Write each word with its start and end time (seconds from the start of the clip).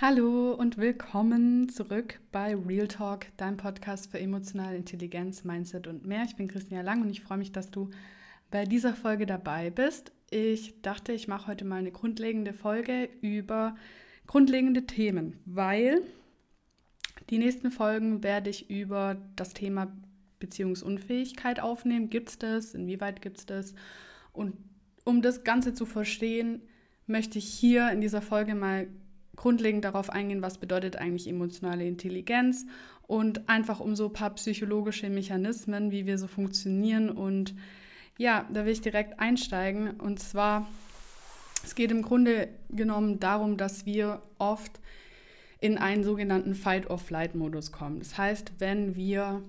Hallo 0.00 0.52
und 0.52 0.76
willkommen 0.78 1.68
zurück 1.68 2.20
bei 2.30 2.54
Real 2.54 2.86
Talk, 2.86 3.26
dein 3.36 3.56
Podcast 3.56 4.08
für 4.08 4.20
emotionale 4.20 4.76
Intelligenz, 4.76 5.42
Mindset 5.42 5.88
und 5.88 6.06
mehr. 6.06 6.22
Ich 6.22 6.36
bin 6.36 6.46
Christina 6.46 6.82
Lang 6.82 7.02
und 7.02 7.10
ich 7.10 7.20
freue 7.20 7.38
mich, 7.38 7.50
dass 7.50 7.72
du 7.72 7.90
bei 8.48 8.64
dieser 8.64 8.94
Folge 8.94 9.26
dabei 9.26 9.70
bist. 9.70 10.12
Ich 10.30 10.80
dachte, 10.82 11.12
ich 11.12 11.26
mache 11.26 11.48
heute 11.48 11.64
mal 11.64 11.80
eine 11.80 11.90
grundlegende 11.90 12.52
Folge 12.52 13.08
über 13.22 13.74
grundlegende 14.28 14.86
Themen, 14.86 15.40
weil 15.46 16.02
die 17.28 17.38
nächsten 17.38 17.72
Folgen 17.72 18.22
werde 18.22 18.50
ich 18.50 18.70
über 18.70 19.16
das 19.34 19.52
Thema 19.52 19.92
Beziehungsunfähigkeit 20.38 21.58
aufnehmen. 21.58 22.08
Gibt 22.08 22.28
es 22.28 22.38
das? 22.38 22.72
Inwieweit 22.72 23.20
gibt 23.20 23.38
es 23.38 23.46
das? 23.46 23.74
Und 24.32 24.56
um 25.02 25.22
das 25.22 25.42
Ganze 25.42 25.74
zu 25.74 25.86
verstehen, 25.86 26.62
möchte 27.08 27.38
ich 27.38 27.46
hier 27.48 27.90
in 27.90 28.00
dieser 28.00 28.22
Folge 28.22 28.54
mal 28.54 28.86
grundlegend 29.38 29.84
darauf 29.84 30.10
eingehen, 30.10 30.42
was 30.42 30.58
bedeutet 30.58 30.96
eigentlich 30.96 31.28
emotionale 31.28 31.86
Intelligenz 31.86 32.66
und 33.06 33.48
einfach 33.48 33.80
um 33.80 33.96
so 33.96 34.06
ein 34.06 34.12
paar 34.12 34.34
psychologische 34.34 35.08
Mechanismen, 35.08 35.90
wie 35.90 36.06
wir 36.06 36.18
so 36.18 36.26
funktionieren. 36.26 37.08
Und 37.08 37.54
ja, 38.18 38.46
da 38.52 38.66
will 38.66 38.72
ich 38.72 38.80
direkt 38.80 39.20
einsteigen. 39.20 39.92
Und 39.92 40.18
zwar, 40.18 40.68
es 41.64 41.74
geht 41.74 41.90
im 41.92 42.02
Grunde 42.02 42.48
genommen 42.68 43.20
darum, 43.20 43.56
dass 43.56 43.86
wir 43.86 44.20
oft 44.38 44.80
in 45.60 45.78
einen 45.78 46.04
sogenannten 46.04 46.54
Fight-or-Flight-Modus 46.54 47.72
kommen. 47.72 48.00
Das 48.00 48.18
heißt, 48.18 48.54
wenn 48.58 48.96
wir 48.96 49.42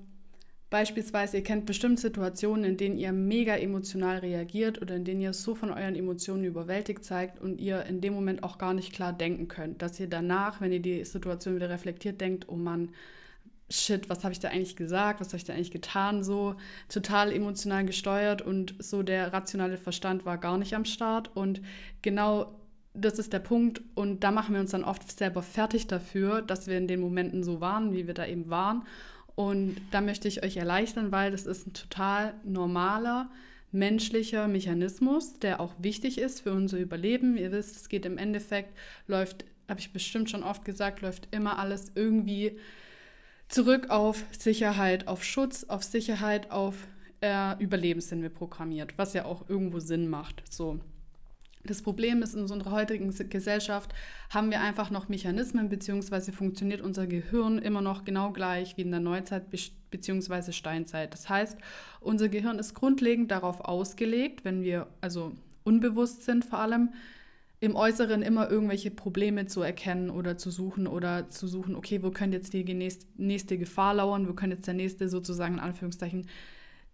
Beispielsweise, 0.69 1.37
ihr 1.37 1.43
kennt 1.43 1.65
bestimmt 1.65 1.99
Situationen, 1.99 2.63
in 2.63 2.77
denen 2.77 2.97
ihr 2.99 3.11
mega 3.11 3.55
emotional 3.55 4.19
reagiert 4.19 4.79
oder 4.81 4.95
in 4.95 5.03
denen 5.03 5.19
ihr 5.19 5.33
so 5.33 5.55
von 5.55 5.71
euren 5.71 5.95
Emotionen 5.95 6.43
überwältigt 6.43 7.03
zeigt 7.03 7.39
und 7.39 7.59
ihr 7.59 7.85
in 7.85 8.01
dem 8.01 8.13
Moment 8.13 8.43
auch 8.43 8.59
gar 8.59 8.75
nicht 8.75 8.93
klar 8.93 9.11
denken 9.11 9.47
könnt. 9.47 9.81
Dass 9.81 9.99
ihr 9.99 10.07
danach, 10.07 10.61
wenn 10.61 10.71
ihr 10.71 10.81
die 10.81 11.03
Situation 11.05 11.55
wieder 11.55 11.69
reflektiert, 11.69 12.21
denkt, 12.21 12.49
oh 12.49 12.55
Mann, 12.55 12.89
shit, 13.71 14.09
was 14.09 14.23
habe 14.23 14.31
ich 14.31 14.39
da 14.39 14.49
eigentlich 14.49 14.75
gesagt, 14.75 15.21
was 15.21 15.29
habe 15.29 15.37
ich 15.37 15.43
da 15.43 15.53
eigentlich 15.53 15.71
getan, 15.71 16.23
so 16.23 16.55
total 16.87 17.31
emotional 17.31 17.83
gesteuert 17.85 18.43
und 18.43 18.75
so 18.77 19.01
der 19.01 19.33
rationale 19.33 19.77
Verstand 19.77 20.23
war 20.25 20.37
gar 20.37 20.59
nicht 20.59 20.75
am 20.75 20.85
Start. 20.85 21.35
Und 21.35 21.61
genau 22.03 22.59
das 22.93 23.17
ist 23.17 23.33
der 23.33 23.39
Punkt 23.39 23.81
und 23.95 24.23
da 24.23 24.29
machen 24.29 24.53
wir 24.53 24.61
uns 24.61 24.71
dann 24.71 24.83
oft 24.83 25.17
selber 25.17 25.41
fertig 25.41 25.87
dafür, 25.87 26.43
dass 26.43 26.67
wir 26.67 26.77
in 26.77 26.87
den 26.87 26.99
Momenten 26.99 27.43
so 27.43 27.59
waren, 27.59 27.91
wie 27.91 28.05
wir 28.05 28.13
da 28.13 28.27
eben 28.27 28.51
waren 28.51 28.83
und 29.39 29.77
da 29.91 30.01
möchte 30.01 30.27
ich 30.27 30.43
euch 30.43 30.57
erleichtern, 30.57 31.13
weil 31.13 31.31
das 31.31 31.45
ist 31.45 31.65
ein 31.65 31.71
total 31.71 32.33
normaler 32.43 33.31
menschlicher 33.71 34.49
Mechanismus, 34.49 35.39
der 35.39 35.61
auch 35.61 35.73
wichtig 35.77 36.17
ist 36.17 36.41
für 36.41 36.51
unser 36.51 36.77
Überleben. 36.77 37.37
Ihr 37.37 37.53
wisst, 37.53 37.77
es 37.77 37.87
geht 37.87 38.05
im 38.05 38.17
Endeffekt, 38.17 38.77
läuft, 39.07 39.45
habe 39.69 39.79
ich 39.79 39.93
bestimmt 39.93 40.29
schon 40.29 40.43
oft 40.43 40.65
gesagt, 40.65 40.99
läuft 40.99 41.29
immer 41.33 41.57
alles 41.57 41.93
irgendwie 41.95 42.59
zurück 43.47 43.89
auf 43.89 44.25
Sicherheit, 44.37 45.07
auf 45.07 45.23
Schutz, 45.23 45.63
auf 45.63 45.83
Sicherheit, 45.83 46.51
auf 46.51 46.75
äh, 47.21 47.57
Überleben 47.63 48.01
sind 48.01 48.21
wir 48.21 48.27
programmiert, 48.27 48.97
was 48.97 49.13
ja 49.13 49.23
auch 49.23 49.47
irgendwo 49.47 49.79
Sinn 49.79 50.09
macht. 50.09 50.43
So. 50.49 50.81
Das 51.63 51.81
Problem 51.81 52.21
ist, 52.21 52.35
in 52.35 52.41
unserer 52.41 52.71
heutigen 52.71 53.13
Gesellschaft 53.29 53.93
haben 54.29 54.49
wir 54.49 54.61
einfach 54.61 54.91
noch 54.91 55.09
Mechanismen, 55.09 55.67
beziehungsweise 55.67 56.31
funktioniert 56.31 56.79
unser 56.79 57.05
Gehirn 57.05 57.59
immer 57.59 57.81
noch 57.81 58.05
genau 58.05 58.31
gleich 58.31 58.77
wie 58.77 58.81
in 58.83 58.91
der 58.91 59.01
Neuzeit 59.01 59.45
beziehungsweise 59.91 60.53
Steinzeit. 60.53 61.13
Das 61.13 61.27
heißt, 61.27 61.57
unser 61.99 62.29
Gehirn 62.29 62.59
ist 62.59 62.75
grundlegend 62.75 63.29
darauf 63.31 63.59
ausgelegt, 63.61 64.45
wenn 64.45 64.63
wir 64.63 64.87
also 65.01 65.33
unbewusst 65.63 66.23
sind 66.23 66.45
vor 66.45 66.59
allem, 66.59 66.93
im 67.61 67.75
Äußeren 67.75 68.21
immer 68.21 68.49
irgendwelche 68.49 68.89
Probleme 68.89 69.45
zu 69.45 69.61
erkennen 69.61 70.09
oder 70.09 70.37
zu 70.37 70.49
suchen 70.49 70.87
oder 70.87 71.29
zu 71.29 71.45
suchen, 71.45 71.75
okay, 71.75 72.01
wo 72.01 72.09
könnte 72.09 72.37
jetzt 72.37 72.53
die 72.53 72.63
nächste 73.17 73.57
Gefahr 73.57 73.95
lauern, 73.95 74.29
wo 74.29 74.33
könnte 74.33 74.55
jetzt 74.55 74.67
der 74.67 74.75
nächste 74.75 75.09
sozusagen 75.09 75.55
in 75.55 75.59
Anführungszeichen 75.59 76.27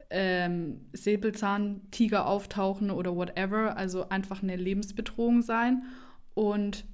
ähm, 0.09 0.82
Säbelzahntiger 0.93 2.27
auftauchen 2.27 2.92
oder 2.92 3.16
whatever, 3.16 3.77
also 3.77 4.10
einfach 4.10 4.43
eine 4.43 4.55
Lebensbedrohung 4.55 5.42
sein. 5.42 5.83
Und 6.33 6.86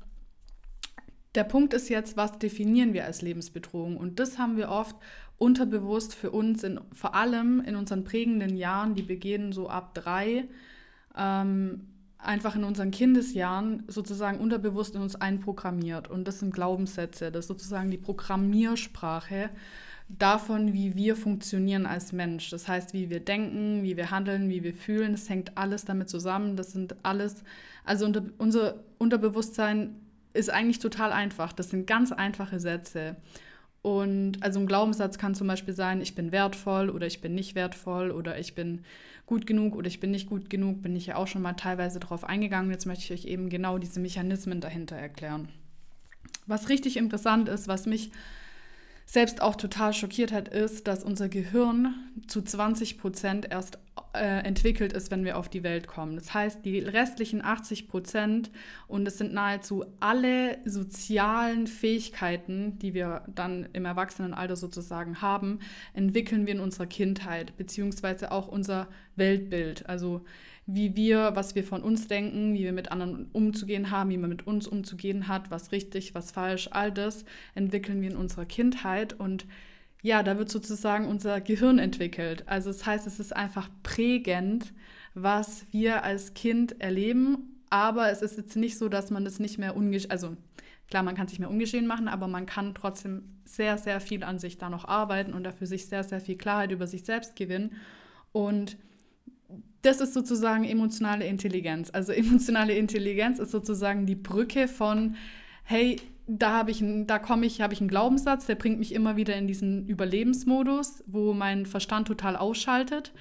der 1.36 1.44
Punkt 1.44 1.74
ist 1.74 1.90
jetzt, 1.90 2.18
was 2.18 2.40
definieren 2.40 2.94
wir 2.94 3.06
als 3.06 3.22
Lebensbedrohung? 3.22 3.98
Und 3.98 4.20
das 4.20 4.38
haben 4.38 4.58
wir 4.58 4.70
oft 4.70 4.96
unterbewusst 5.38 6.14
für 6.14 6.32
uns, 6.32 6.64
in, 6.64 6.80
vor 6.94 7.16
allem 7.16 7.62
in 7.62 7.76
unseren 7.76 8.04
prägenden 8.04 8.56
Jahren, 8.56 8.96
die 8.96 9.02
beginnen 9.02 9.54
so 9.54 9.70
ab 9.70 9.94
drei, 9.96 10.48
ähm, 11.18 11.88
einfach 12.18 12.56
in 12.56 12.64
unseren 12.64 12.92
Kindesjahren 12.92 13.84
sozusagen 13.88 14.40
unterbewusst 14.40 14.96
in 14.96 15.02
uns 15.02 15.16
einprogrammiert. 15.16 16.10
Und 16.10 16.28
das 16.28 16.40
sind 16.40 16.54
Glaubenssätze, 16.54 17.32
das 17.32 17.46
ist 17.46 17.48
sozusagen 17.48 17.90
die 17.90 17.98
Programmiersprache 17.98 19.50
davon, 20.20 20.74
wie 20.74 20.96
wir 20.96 21.16
funktionieren 21.16 21.86
als 21.86 22.12
Mensch. 22.12 22.50
Das 22.50 22.68
heißt, 22.68 22.94
wie 22.94 23.10
wir 23.10 23.20
denken, 23.20 23.84
wie 23.84 23.98
wir 23.98 24.12
handeln, 24.12 24.50
wie 24.50 24.64
wir 24.64 24.74
fühlen. 24.74 25.12
Das 25.14 25.30
hängt 25.30 25.58
alles 25.58 25.86
damit 25.86 26.10
zusammen. 26.10 26.56
Das 26.56 26.72
sind 26.72 26.96
alles, 27.04 27.44
also 27.86 28.06
unter, 28.06 28.24
unser 28.38 28.84
Unterbewusstsein 28.98 29.96
ist 30.34 30.50
eigentlich 30.50 30.80
total 30.80 31.12
einfach. 31.12 31.54
Das 31.54 31.70
sind 31.70 31.88
ganz 31.88 32.12
einfache 32.12 32.60
Sätze. 32.60 33.18
Und 33.82 34.44
also 34.44 34.60
ein 34.60 34.68
Glaubenssatz 34.68 35.18
kann 35.18 35.34
zum 35.34 35.48
Beispiel 35.48 35.74
sein, 35.74 36.02
ich 36.02 36.14
bin 36.14 36.32
wertvoll 36.32 36.90
oder 36.90 37.08
ich 37.08 37.22
bin 37.22 37.34
nicht 37.34 37.56
wertvoll 37.56 38.12
oder 38.12 38.38
ich 38.38 38.54
bin 38.54 38.84
gut 39.26 39.48
genug 39.48 39.76
oder 39.76 39.88
ich 39.88 40.00
bin 40.00 40.12
nicht 40.12 40.30
gut 40.30 40.50
genug. 40.50 40.82
Bin 40.82 40.96
ich 40.96 41.08
ja 41.08 41.16
auch 41.16 41.28
schon 41.28 41.42
mal 41.42 41.54
teilweise 41.54 42.00
darauf 42.00 42.24
eingegangen. 42.24 42.72
Jetzt 42.72 42.86
möchte 42.86 43.06
ich 43.06 43.20
euch 43.20 43.32
eben 43.32 43.50
genau 43.50 43.78
diese 43.78 44.00
Mechanismen 44.00 44.62
dahinter 44.62 44.96
erklären. 44.96 45.50
Was 46.46 46.70
richtig 46.70 46.98
interessant 46.98 47.50
ist, 47.50 47.68
was 47.68 47.86
mich 47.86 48.12
selbst 49.06 49.42
auch 49.42 49.56
total 49.56 49.94
schockiert 49.94 50.32
hat, 50.32 50.48
ist, 50.48 50.88
dass 50.88 51.04
unser 51.04 51.28
Gehirn 51.28 51.94
zu 52.28 52.42
20 52.42 52.98
Prozent 52.98 53.52
erst 53.52 53.78
äh, 54.14 54.46
entwickelt 54.46 54.94
ist, 54.94 55.12
wenn 55.12 55.26
wir 55.26 55.38
auf 55.38 55.50
die 55.50 55.64
Welt 55.64 55.88
kommen. 55.88 56.16
Das 56.16 56.34
heißt, 56.34 56.64
die 56.66 56.80
restlichen 56.80 57.44
80 57.44 57.88
Prozent, 57.88 58.52
und 58.88 59.08
es 59.08 59.18
sind 59.18 59.34
nahezu 59.34 59.86
alle 60.00 60.58
sozialen 60.66 61.68
Fähigkeiten, 61.68 62.80
die 62.80 62.94
wir 62.94 63.24
dann 63.34 63.68
im 63.74 63.86
Erwachsenenalter 63.86 64.56
sozusagen 64.56 65.22
haben, 65.22 65.60
entwickeln 65.94 66.46
wir 66.46 66.54
in 66.54 66.60
unserer 66.60 66.88
Kindheit, 66.88 67.58
beziehungsweise 67.58 68.32
auch 68.32 68.48
unser 68.48 68.88
Weltbild. 69.16 69.88
Also 69.90 70.26
wie 70.66 70.96
wir, 70.96 71.32
was 71.36 71.56
wir 71.56 71.64
von 71.64 71.82
uns 71.82 72.08
denken, 72.08 72.54
wie 72.54 72.64
wir 72.64 72.74
mit 72.74 72.92
anderen 72.92 73.28
umzugehen 73.34 73.92
haben, 73.92 74.10
wie 74.10 74.18
man 74.18 74.30
mit 74.30 74.48
uns 74.48 74.68
umzugehen 74.68 75.28
hat, 75.28 75.52
was 75.52 75.72
richtig, 75.72 76.16
was 76.16 76.32
falsch, 76.32 76.70
all 76.72 76.92
das 76.92 77.26
entwickeln 77.56 78.02
wir 78.02 78.12
in 78.12 78.18
unserer 78.18 78.46
Kindheit. 78.46 79.14
Und 79.14 79.46
ja, 80.02 80.24
da 80.24 80.38
wird 80.38 80.50
sozusagen 80.50 81.08
unser 81.08 81.42
Gehirn 81.42 81.80
entwickelt. 81.80 82.48
Also 82.48 82.70
das 82.70 82.86
heißt, 82.86 83.08
es 83.08 83.20
ist 83.20 83.36
einfach 83.36 83.70
prägend, 83.84 84.74
was 85.14 85.66
wir 85.72 86.04
als 86.04 86.34
Kind 86.34 86.80
erleben, 86.80 87.64
aber 87.70 88.12
es 88.12 88.22
ist 88.22 88.38
jetzt 88.38 88.56
nicht 88.56 88.78
so, 88.78 88.90
dass 88.90 89.12
man 89.12 89.26
das 89.26 89.40
nicht 89.40 89.58
mehr 89.58 89.76
ungeschehen, 89.76 90.12
also 90.12 90.36
klar, 90.88 91.04
man 91.04 91.16
kann 91.16 91.26
es 91.26 91.32
nicht 91.32 91.40
mehr 91.40 91.50
ungeschehen 91.50 91.88
machen, 91.88 92.08
aber 92.08 92.28
man 92.28 92.46
kann 92.46 92.76
trotzdem 92.76 93.24
sehr, 93.46 93.78
sehr 93.78 94.00
viel 94.00 94.24
an 94.24 94.40
sich 94.40 94.58
da 94.58 94.70
noch 94.70 94.86
arbeiten 94.86 95.34
und 95.34 95.44
dafür 95.44 95.68
sich 95.68 95.88
sehr, 95.88 96.04
sehr 96.04 96.22
viel 96.22 96.38
Klarheit 96.38 96.72
über 96.72 96.88
sich 96.88 97.04
selbst 97.04 97.36
gewinnen. 97.36 97.74
Und 98.32 98.78
das 99.82 100.00
ist 100.00 100.14
sozusagen 100.14 100.64
emotionale 100.64 101.26
Intelligenz. 101.26 101.90
Also 101.92 102.12
emotionale 102.12 102.74
Intelligenz 102.76 103.40
ist 103.40 103.52
sozusagen 103.52 104.06
die 104.06 104.16
Brücke 104.16 104.68
von, 104.68 105.16
hey, 105.64 105.98
da 106.28 106.52
habe 106.52 106.72
ich, 106.72 106.84
da 107.08 107.20
komme 107.20 107.46
ich, 107.46 107.62
habe 107.62 107.74
ich 107.74 107.82
einen 107.82 107.90
Glaubenssatz, 107.90 108.46
der 108.46 108.56
bringt 108.56 108.80
mich 108.80 108.94
immer 108.94 109.18
wieder 109.18 109.36
in 109.36 109.48
diesen 109.48 109.88
Überlebensmodus, 109.88 111.04
wo 111.08 111.34
mein 111.34 111.66
Verstand 111.66 112.08
total 112.08 112.36
ausschaltet. 112.36 113.12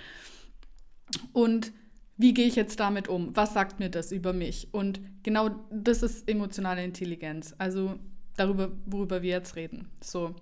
Und 1.33 1.73
wie 2.17 2.35
gehe 2.35 2.47
ich 2.47 2.55
jetzt 2.55 2.79
damit 2.79 3.09
um? 3.09 3.35
Was 3.35 3.55
sagt 3.55 3.81
mir 3.81 3.89
das 3.89 4.13
über 4.13 4.33
mich? 4.33 4.69
Und 4.73 5.01
genau 5.23 5.51
das 5.71 6.03
ist 6.03 6.29
emotionale 6.29 6.85
Intelligenz. 6.85 7.55
Also 7.59 7.99
darüber, 8.37 8.71
worüber 8.87 9.23
wir 9.23 9.31
jetzt 9.31 9.57
reden. 9.57 9.89
So. 10.03 10.35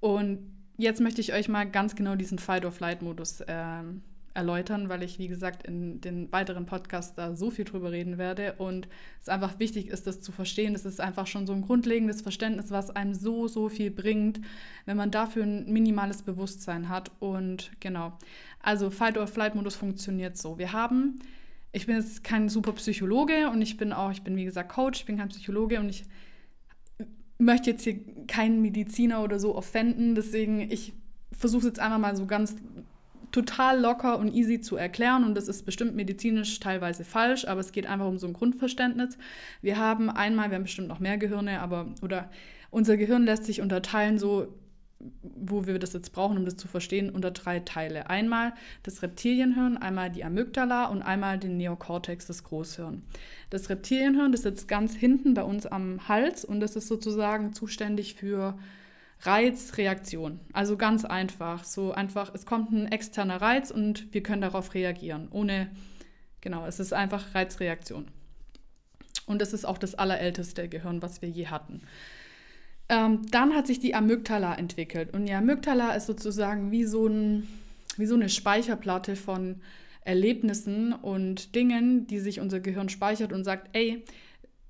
Und 0.00 0.40
jetzt 0.76 1.00
möchte 1.00 1.20
ich 1.20 1.32
euch 1.32 1.48
mal 1.48 1.64
ganz 1.64 1.94
genau 1.94 2.16
diesen 2.16 2.38
Fight-or-Flight-Modus 2.38 3.42
äh, 3.42 3.82
erläutern, 4.34 4.88
weil 4.88 5.02
ich, 5.02 5.18
wie 5.18 5.28
gesagt, 5.28 5.66
in 5.66 6.00
den 6.00 6.30
weiteren 6.32 6.66
Podcasts 6.66 7.14
da 7.14 7.36
so 7.36 7.50
viel 7.50 7.64
drüber 7.64 7.92
reden 7.92 8.18
werde 8.18 8.54
und 8.54 8.88
es 9.20 9.28
einfach 9.28 9.58
wichtig 9.58 9.88
ist, 9.88 10.06
das 10.06 10.20
zu 10.20 10.32
verstehen. 10.32 10.72
Das 10.72 10.84
ist 10.84 11.00
einfach 11.00 11.26
schon 11.26 11.46
so 11.46 11.52
ein 11.52 11.62
grundlegendes 11.62 12.22
Verständnis, 12.22 12.70
was 12.70 12.90
einem 12.90 13.14
so, 13.14 13.48
so 13.48 13.68
viel 13.68 13.90
bringt, 13.90 14.40
wenn 14.86 14.96
man 14.96 15.10
dafür 15.10 15.44
ein 15.44 15.72
minimales 15.72 16.22
Bewusstsein 16.22 16.88
hat. 16.88 17.10
Und 17.20 17.70
genau, 17.80 18.18
also 18.60 18.90
Fight-or-Flight-Modus 18.90 19.76
funktioniert 19.76 20.36
so. 20.36 20.58
Wir 20.58 20.72
haben, 20.72 21.18
ich 21.72 21.86
bin 21.86 21.96
jetzt 21.96 22.24
kein 22.24 22.48
super 22.48 22.72
Psychologe 22.72 23.50
und 23.50 23.60
ich 23.62 23.76
bin 23.76 23.92
auch, 23.92 24.12
ich 24.12 24.22
bin 24.22 24.36
wie 24.36 24.44
gesagt 24.44 24.72
Coach, 24.72 25.00
ich 25.00 25.06
bin 25.06 25.18
kein 25.18 25.28
Psychologe 25.28 25.78
und 25.80 25.88
ich 25.88 26.04
möchte 27.38 27.70
jetzt 27.70 27.82
hier 27.82 27.98
keinen 28.26 28.62
Mediziner 28.62 29.22
oder 29.22 29.38
so 29.40 29.54
offenden, 29.56 30.14
deswegen 30.14 30.60
ich 30.60 30.92
versuche 31.32 31.60
es 31.60 31.66
jetzt 31.66 31.80
einfach 31.80 31.98
mal 31.98 32.16
so 32.16 32.26
ganz 32.26 32.54
total 33.32 33.80
locker 33.80 34.18
und 34.18 34.32
easy 34.32 34.60
zu 34.60 34.76
erklären 34.76 35.24
und 35.24 35.34
das 35.34 35.48
ist 35.48 35.64
bestimmt 35.64 35.94
medizinisch 35.94 36.60
teilweise 36.60 37.04
falsch, 37.04 37.46
aber 37.46 37.60
es 37.60 37.72
geht 37.72 37.86
einfach 37.86 38.06
um 38.06 38.18
so 38.18 38.26
ein 38.26 38.34
Grundverständnis. 38.34 39.18
Wir 39.62 39.78
haben 39.78 40.10
einmal, 40.10 40.50
wir 40.50 40.56
haben 40.56 40.64
bestimmt 40.64 40.88
noch 40.88 41.00
mehr 41.00 41.18
Gehirne, 41.18 41.60
aber 41.60 41.94
oder 42.02 42.30
unser 42.70 42.96
Gehirn 42.96 43.24
lässt 43.24 43.44
sich 43.44 43.60
unterteilen 43.60 44.18
so 44.18 44.54
wo 45.22 45.66
wir 45.66 45.78
das 45.78 45.92
jetzt 45.92 46.12
brauchen, 46.12 46.38
um 46.38 46.44
das 46.44 46.56
zu 46.56 46.68
verstehen, 46.68 47.10
unter 47.10 47.30
drei 47.30 47.60
Teile. 47.60 48.08
Einmal 48.08 48.52
das 48.82 49.02
Reptilienhirn, 49.02 49.76
einmal 49.76 50.10
die 50.10 50.24
Amygdala 50.24 50.86
und 50.86 51.02
einmal 51.02 51.38
den 51.38 51.56
Neokortex, 51.56 52.26
das 52.26 52.44
Großhirn. 52.44 53.02
Das 53.50 53.68
Reptilienhirn, 53.68 54.32
das 54.32 54.42
sitzt 54.42 54.68
ganz 54.68 54.94
hinten 54.94 55.34
bei 55.34 55.42
uns 55.42 55.66
am 55.66 56.08
Hals 56.08 56.44
und 56.44 56.60
das 56.60 56.76
ist 56.76 56.88
sozusagen 56.88 57.52
zuständig 57.52 58.14
für 58.14 58.56
Reizreaktion. 59.22 60.40
Also 60.52 60.76
ganz 60.76 61.04
einfach. 61.04 61.64
So 61.64 61.92
einfach, 61.92 62.34
es 62.34 62.46
kommt 62.46 62.72
ein 62.72 62.90
externer 62.90 63.40
Reiz 63.40 63.70
und 63.70 64.12
wir 64.12 64.22
können 64.22 64.42
darauf 64.42 64.74
reagieren. 64.74 65.28
Ohne, 65.30 65.70
genau, 66.40 66.66
es 66.66 66.80
ist 66.80 66.92
einfach 66.92 67.34
Reizreaktion. 67.34 68.08
Und 69.26 69.40
das 69.40 69.52
ist 69.52 69.64
auch 69.64 69.78
das 69.78 69.94
allerälteste 69.94 70.68
Gehirn, 70.68 71.02
was 71.02 71.22
wir 71.22 71.28
je 71.28 71.46
hatten. 71.46 71.82
Ähm, 72.88 73.22
dann 73.30 73.54
hat 73.54 73.66
sich 73.66 73.78
die 73.78 73.94
Amygdala 73.94 74.56
entwickelt. 74.56 75.14
Und 75.14 75.26
die 75.26 75.32
Amygdala 75.32 75.94
ist 75.94 76.06
sozusagen 76.06 76.72
wie 76.72 76.84
so, 76.84 77.06
ein, 77.06 77.46
wie 77.96 78.06
so 78.06 78.16
eine 78.16 78.28
Speicherplatte 78.28 79.14
von 79.14 79.60
Erlebnissen 80.04 80.92
und 80.92 81.54
Dingen, 81.54 82.08
die 82.08 82.18
sich 82.18 82.40
unser 82.40 82.58
Gehirn 82.58 82.88
speichert 82.88 83.32
und 83.32 83.44
sagt, 83.44 83.76
ey, 83.76 84.04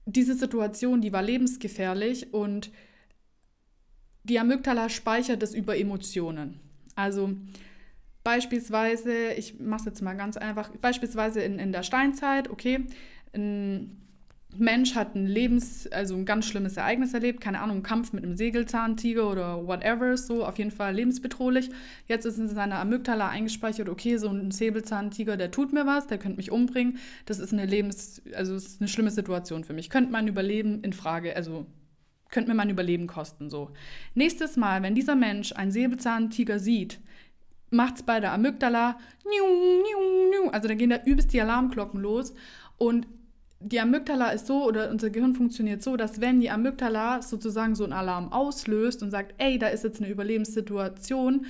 diese 0.05 0.35
Situation, 0.35 1.01
die 1.01 1.13
war 1.13 1.23
lebensgefährlich 1.23 2.35
und 2.35 2.71
die 4.25 4.39
Amygdala 4.39 4.89
speichert 4.89 5.43
es 5.43 5.55
über 5.55 5.77
Emotionen. 5.77 6.61
Also 6.95 7.31
beispielsweise, 8.25 9.33
ich 9.33 9.59
mache 9.59 9.81
es 9.81 9.87
jetzt 9.87 10.03
mal 10.03 10.15
ganz 10.15 10.37
einfach, 10.37 10.71
beispielsweise 10.81 11.41
in, 11.43 11.59
in 11.59 11.73
der 11.73 11.83
Steinzeit, 11.83 12.51
okay, 12.51 12.87
ein 13.35 14.03
Mensch 14.57 14.95
hat 14.95 15.15
ein 15.15 15.27
Lebens-, 15.27 15.91
also 15.91 16.15
ein 16.15 16.27
ganz 16.27 16.47
schlimmes 16.47 16.77
Ereignis 16.77 17.15
erlebt, 17.15 17.41
keine 17.41 17.61
Ahnung, 17.61 17.83
Kampf 17.83 18.13
mit 18.13 18.23
einem 18.23 18.37
Sägelzahntiger 18.37 19.31
oder 19.31 19.67
whatever, 19.67 20.17
so 20.17 20.45
auf 20.45 20.59
jeden 20.59 20.71
Fall 20.71 20.95
lebensbedrohlich. 20.95 21.71
Jetzt 22.07 22.27
ist 22.27 22.39
in 22.39 22.49
seiner 22.49 22.79
Amygdala 22.79 23.29
eingespeichert, 23.29 23.89
okay, 23.89 24.19
so 24.19 24.29
ein 24.29 24.51
Säbelzahntiger, 24.51 25.37
der 25.37 25.51
tut 25.51 25.73
mir 25.73 25.87
was, 25.87 26.07
der 26.07 26.19
könnte 26.19 26.37
mich 26.37 26.51
umbringen. 26.51 26.99
Das 27.25 27.39
ist 27.39 27.53
eine 27.53 27.65
Lebens-, 27.65 28.21
also 28.35 28.55
ist 28.55 28.81
eine 28.81 28.89
schlimme 28.89 29.11
Situation 29.11 29.65
für 29.65 29.73
mich. 29.73 29.89
Könnte 29.89 30.13
mein 30.13 30.29
Überleben 30.29 30.83
in 30.83 30.93
Frage, 30.93 31.35
also 31.35 31.67
könnte 32.33 32.51
mir 32.51 32.57
mein 32.57 32.71
Überleben 32.71 33.07
kosten. 33.07 33.49
So. 33.49 33.71
Nächstes 34.15 34.57
Mal, 34.57 34.83
wenn 34.83 34.97
dieser 34.97 35.15
Mensch 35.15 35.53
einen 35.53 35.71
Säbelzahntiger 35.71 36.59
sieht, 36.59 36.99
macht 37.71 37.97
es 37.97 38.03
bei 38.03 38.19
der 38.19 38.33
Amygdala, 38.33 38.99
also 40.51 40.69
da 40.69 40.75
gehen 40.75 40.91
da 40.91 40.99
übelst 41.05 41.33
die 41.33 41.41
Alarmglocken 41.41 42.01
los. 42.01 42.35
Und 42.79 43.07
die 43.61 43.81
Amygdala 43.81 44.31
ist 44.31 44.47
so, 44.47 44.65
oder 44.65 44.91
unser 44.91 45.11
Gehirn 45.11 45.35
funktioniert 45.35 45.83
so, 45.83 45.97
dass 45.97 46.21
wenn 46.21 46.41
die 46.41 46.51
Amygdala 46.51 47.23
sozusagen 47.23 47.75
so 47.75 47.85
einen 47.85 47.93
Alarm 47.93 48.33
auslöst 48.33 49.03
und 49.03 49.11
sagt, 49.11 49.35
ey, 49.39 49.59
da 49.59 49.69
ist 49.69 49.85
jetzt 49.85 50.01
eine 50.01 50.11
Überlebenssituation, 50.11 51.47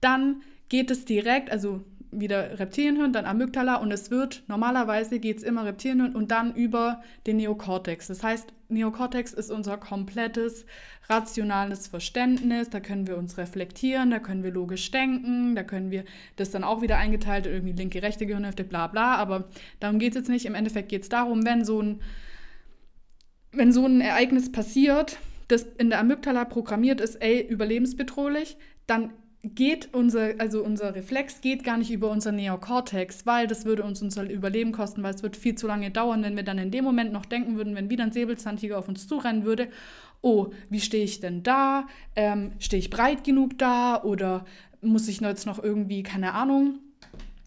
dann 0.00 0.42
geht 0.68 0.90
es 0.90 1.04
direkt, 1.04 1.50
also 1.50 1.82
wieder 2.12 2.58
Reptilienhirn, 2.58 3.12
dann 3.12 3.24
Amygdala 3.24 3.76
und 3.76 3.92
es 3.92 4.10
wird, 4.10 4.42
normalerweise 4.48 5.20
geht 5.20 5.38
es 5.38 5.42
immer 5.42 5.64
Reptilienhirn 5.64 6.16
und 6.16 6.30
dann 6.30 6.54
über 6.54 7.02
den 7.26 7.36
Neokortex. 7.36 8.08
Das 8.08 8.22
heißt, 8.22 8.52
Neokortex 8.68 9.32
ist 9.32 9.50
unser 9.50 9.76
komplettes 9.76 10.66
rationales 11.08 11.88
Verständnis, 11.88 12.70
da 12.70 12.80
können 12.80 13.06
wir 13.06 13.16
uns 13.16 13.36
reflektieren, 13.38 14.10
da 14.10 14.18
können 14.18 14.42
wir 14.44 14.52
logisch 14.52 14.90
denken, 14.90 15.54
da 15.54 15.62
können 15.62 15.90
wir 15.90 16.04
das 16.36 16.50
dann 16.50 16.64
auch 16.64 16.82
wieder 16.82 16.96
eingeteilt, 16.96 17.46
irgendwie 17.46 17.72
linke, 17.72 18.02
rechte 18.02 18.26
Gehirnhälfte, 18.26 18.64
bla 18.64 18.86
bla, 18.86 19.16
aber 19.16 19.48
darum 19.80 19.98
geht 19.98 20.12
es 20.12 20.20
jetzt 20.20 20.28
nicht. 20.28 20.46
Im 20.46 20.54
Endeffekt 20.54 20.88
geht 20.88 21.02
es 21.02 21.08
darum, 21.08 21.44
wenn 21.44 21.64
so 21.64 21.80
ein, 21.80 22.00
wenn 23.52 23.72
so 23.72 23.86
ein 23.86 24.00
Ereignis 24.00 24.50
passiert, 24.52 25.18
das 25.48 25.62
in 25.78 25.90
der 25.90 25.98
Amygdala 25.98 26.44
programmiert 26.44 27.00
ist, 27.00 27.16
ey, 27.16 27.40
überlebensbedrohlich, 27.40 28.56
dann 28.86 29.10
geht 29.42 29.94
unser, 29.94 30.34
also 30.38 30.62
unser 30.62 30.94
Reflex 30.94 31.40
geht 31.40 31.64
gar 31.64 31.78
nicht 31.78 31.90
über 31.90 32.10
unser 32.10 32.32
Neokortex, 32.32 33.24
weil 33.24 33.46
das 33.46 33.64
würde 33.64 33.82
uns 33.82 34.02
unser 34.02 34.28
Überleben 34.28 34.72
kosten, 34.72 35.02
weil 35.02 35.14
es 35.14 35.22
wird 35.22 35.36
viel 35.36 35.54
zu 35.54 35.66
lange 35.66 35.90
dauern, 35.90 36.22
wenn 36.22 36.36
wir 36.36 36.42
dann 36.42 36.58
in 36.58 36.70
dem 36.70 36.84
Moment 36.84 37.12
noch 37.12 37.24
denken 37.24 37.56
würden, 37.56 37.74
wenn 37.74 37.88
wieder 37.88 38.04
ein 38.04 38.12
Säbelzahntiger 38.12 38.78
auf 38.78 38.88
uns 38.88 39.08
zurennen 39.08 39.44
würde, 39.44 39.68
oh, 40.20 40.48
wie 40.68 40.80
stehe 40.80 41.04
ich 41.04 41.20
denn 41.20 41.42
da? 41.42 41.86
Ähm, 42.16 42.52
stehe 42.58 42.80
ich 42.80 42.90
breit 42.90 43.24
genug 43.24 43.58
da? 43.58 44.02
Oder 44.02 44.44
muss 44.82 45.08
ich 45.08 45.20
jetzt 45.20 45.46
noch 45.46 45.62
irgendwie, 45.62 46.02
keine 46.02 46.34
Ahnung, 46.34 46.78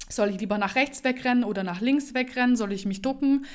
soll 0.10 0.30
ich 0.30 0.40
lieber 0.40 0.58
nach 0.58 0.76
rechts 0.76 1.04
wegrennen 1.04 1.44
oder 1.44 1.64
nach 1.64 1.82
links 1.82 2.14
wegrennen? 2.14 2.56
Soll 2.56 2.72
ich 2.72 2.86
mich 2.86 3.02
ducken? 3.02 3.46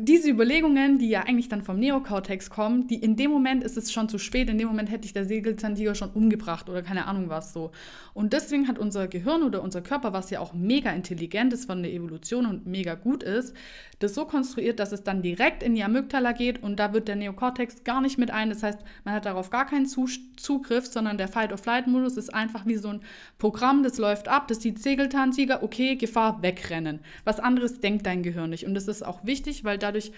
Diese 0.00 0.30
Überlegungen, 0.30 0.98
die 0.98 1.08
ja 1.08 1.22
eigentlich 1.22 1.48
dann 1.48 1.62
vom 1.62 1.80
Neokortex 1.80 2.50
kommen, 2.50 2.86
die 2.86 3.02
in 3.02 3.16
dem 3.16 3.32
Moment 3.32 3.64
ist 3.64 3.76
es 3.76 3.92
schon 3.92 4.08
zu 4.08 4.18
spät, 4.18 4.48
in 4.48 4.56
dem 4.56 4.68
Moment 4.68 4.92
hätte 4.92 5.06
ich 5.06 5.12
der 5.12 5.24
Sägelzahntiger 5.24 5.96
schon 5.96 6.10
umgebracht 6.10 6.68
oder 6.68 6.82
keine 6.82 7.06
Ahnung 7.06 7.28
was 7.28 7.52
so. 7.52 7.72
Und 8.14 8.32
deswegen 8.32 8.68
hat 8.68 8.78
unser 8.78 9.08
Gehirn 9.08 9.42
oder 9.42 9.60
unser 9.60 9.80
Körper, 9.80 10.12
was 10.12 10.30
ja 10.30 10.38
auch 10.38 10.52
mega 10.54 10.92
intelligent 10.92 11.52
ist 11.52 11.66
von 11.66 11.82
der 11.82 11.92
Evolution 11.92 12.46
und 12.46 12.64
mega 12.64 12.94
gut 12.94 13.24
ist, 13.24 13.56
das 13.98 14.14
so 14.14 14.24
konstruiert, 14.24 14.78
dass 14.78 14.92
es 14.92 15.02
dann 15.02 15.20
direkt 15.20 15.64
in 15.64 15.74
die 15.74 15.82
Amygdala 15.82 16.30
geht 16.30 16.62
und 16.62 16.78
da 16.78 16.92
wird 16.92 17.08
der 17.08 17.16
Neokortex 17.16 17.82
gar 17.82 18.00
nicht 18.00 18.18
mit 18.18 18.30
ein. 18.30 18.50
Das 18.50 18.62
heißt, 18.62 18.78
man 19.02 19.14
hat 19.14 19.26
darauf 19.26 19.50
gar 19.50 19.66
keinen 19.66 19.86
Zugriff, 19.86 20.86
sondern 20.86 21.18
der 21.18 21.26
Fight-or-Flight-Modus 21.26 22.16
ist 22.16 22.32
einfach 22.32 22.66
wie 22.66 22.76
so 22.76 22.90
ein 22.90 23.00
Programm, 23.38 23.82
das 23.82 23.98
läuft 23.98 24.28
ab, 24.28 24.46
das 24.46 24.62
sieht 24.62 24.80
Sägelzahntiger, 24.80 25.64
okay, 25.64 25.96
Gefahr, 25.96 26.40
wegrennen. 26.42 27.00
Was 27.24 27.40
anderes 27.40 27.80
denkt 27.80 28.06
dein 28.06 28.22
Gehirn 28.22 28.50
nicht. 28.50 28.64
Und 28.64 28.74
das 28.74 28.86
ist 28.86 29.04
auch 29.04 29.24
wichtig, 29.24 29.64
weil 29.64 29.78
da 29.78 29.87
dadurch 29.88 30.12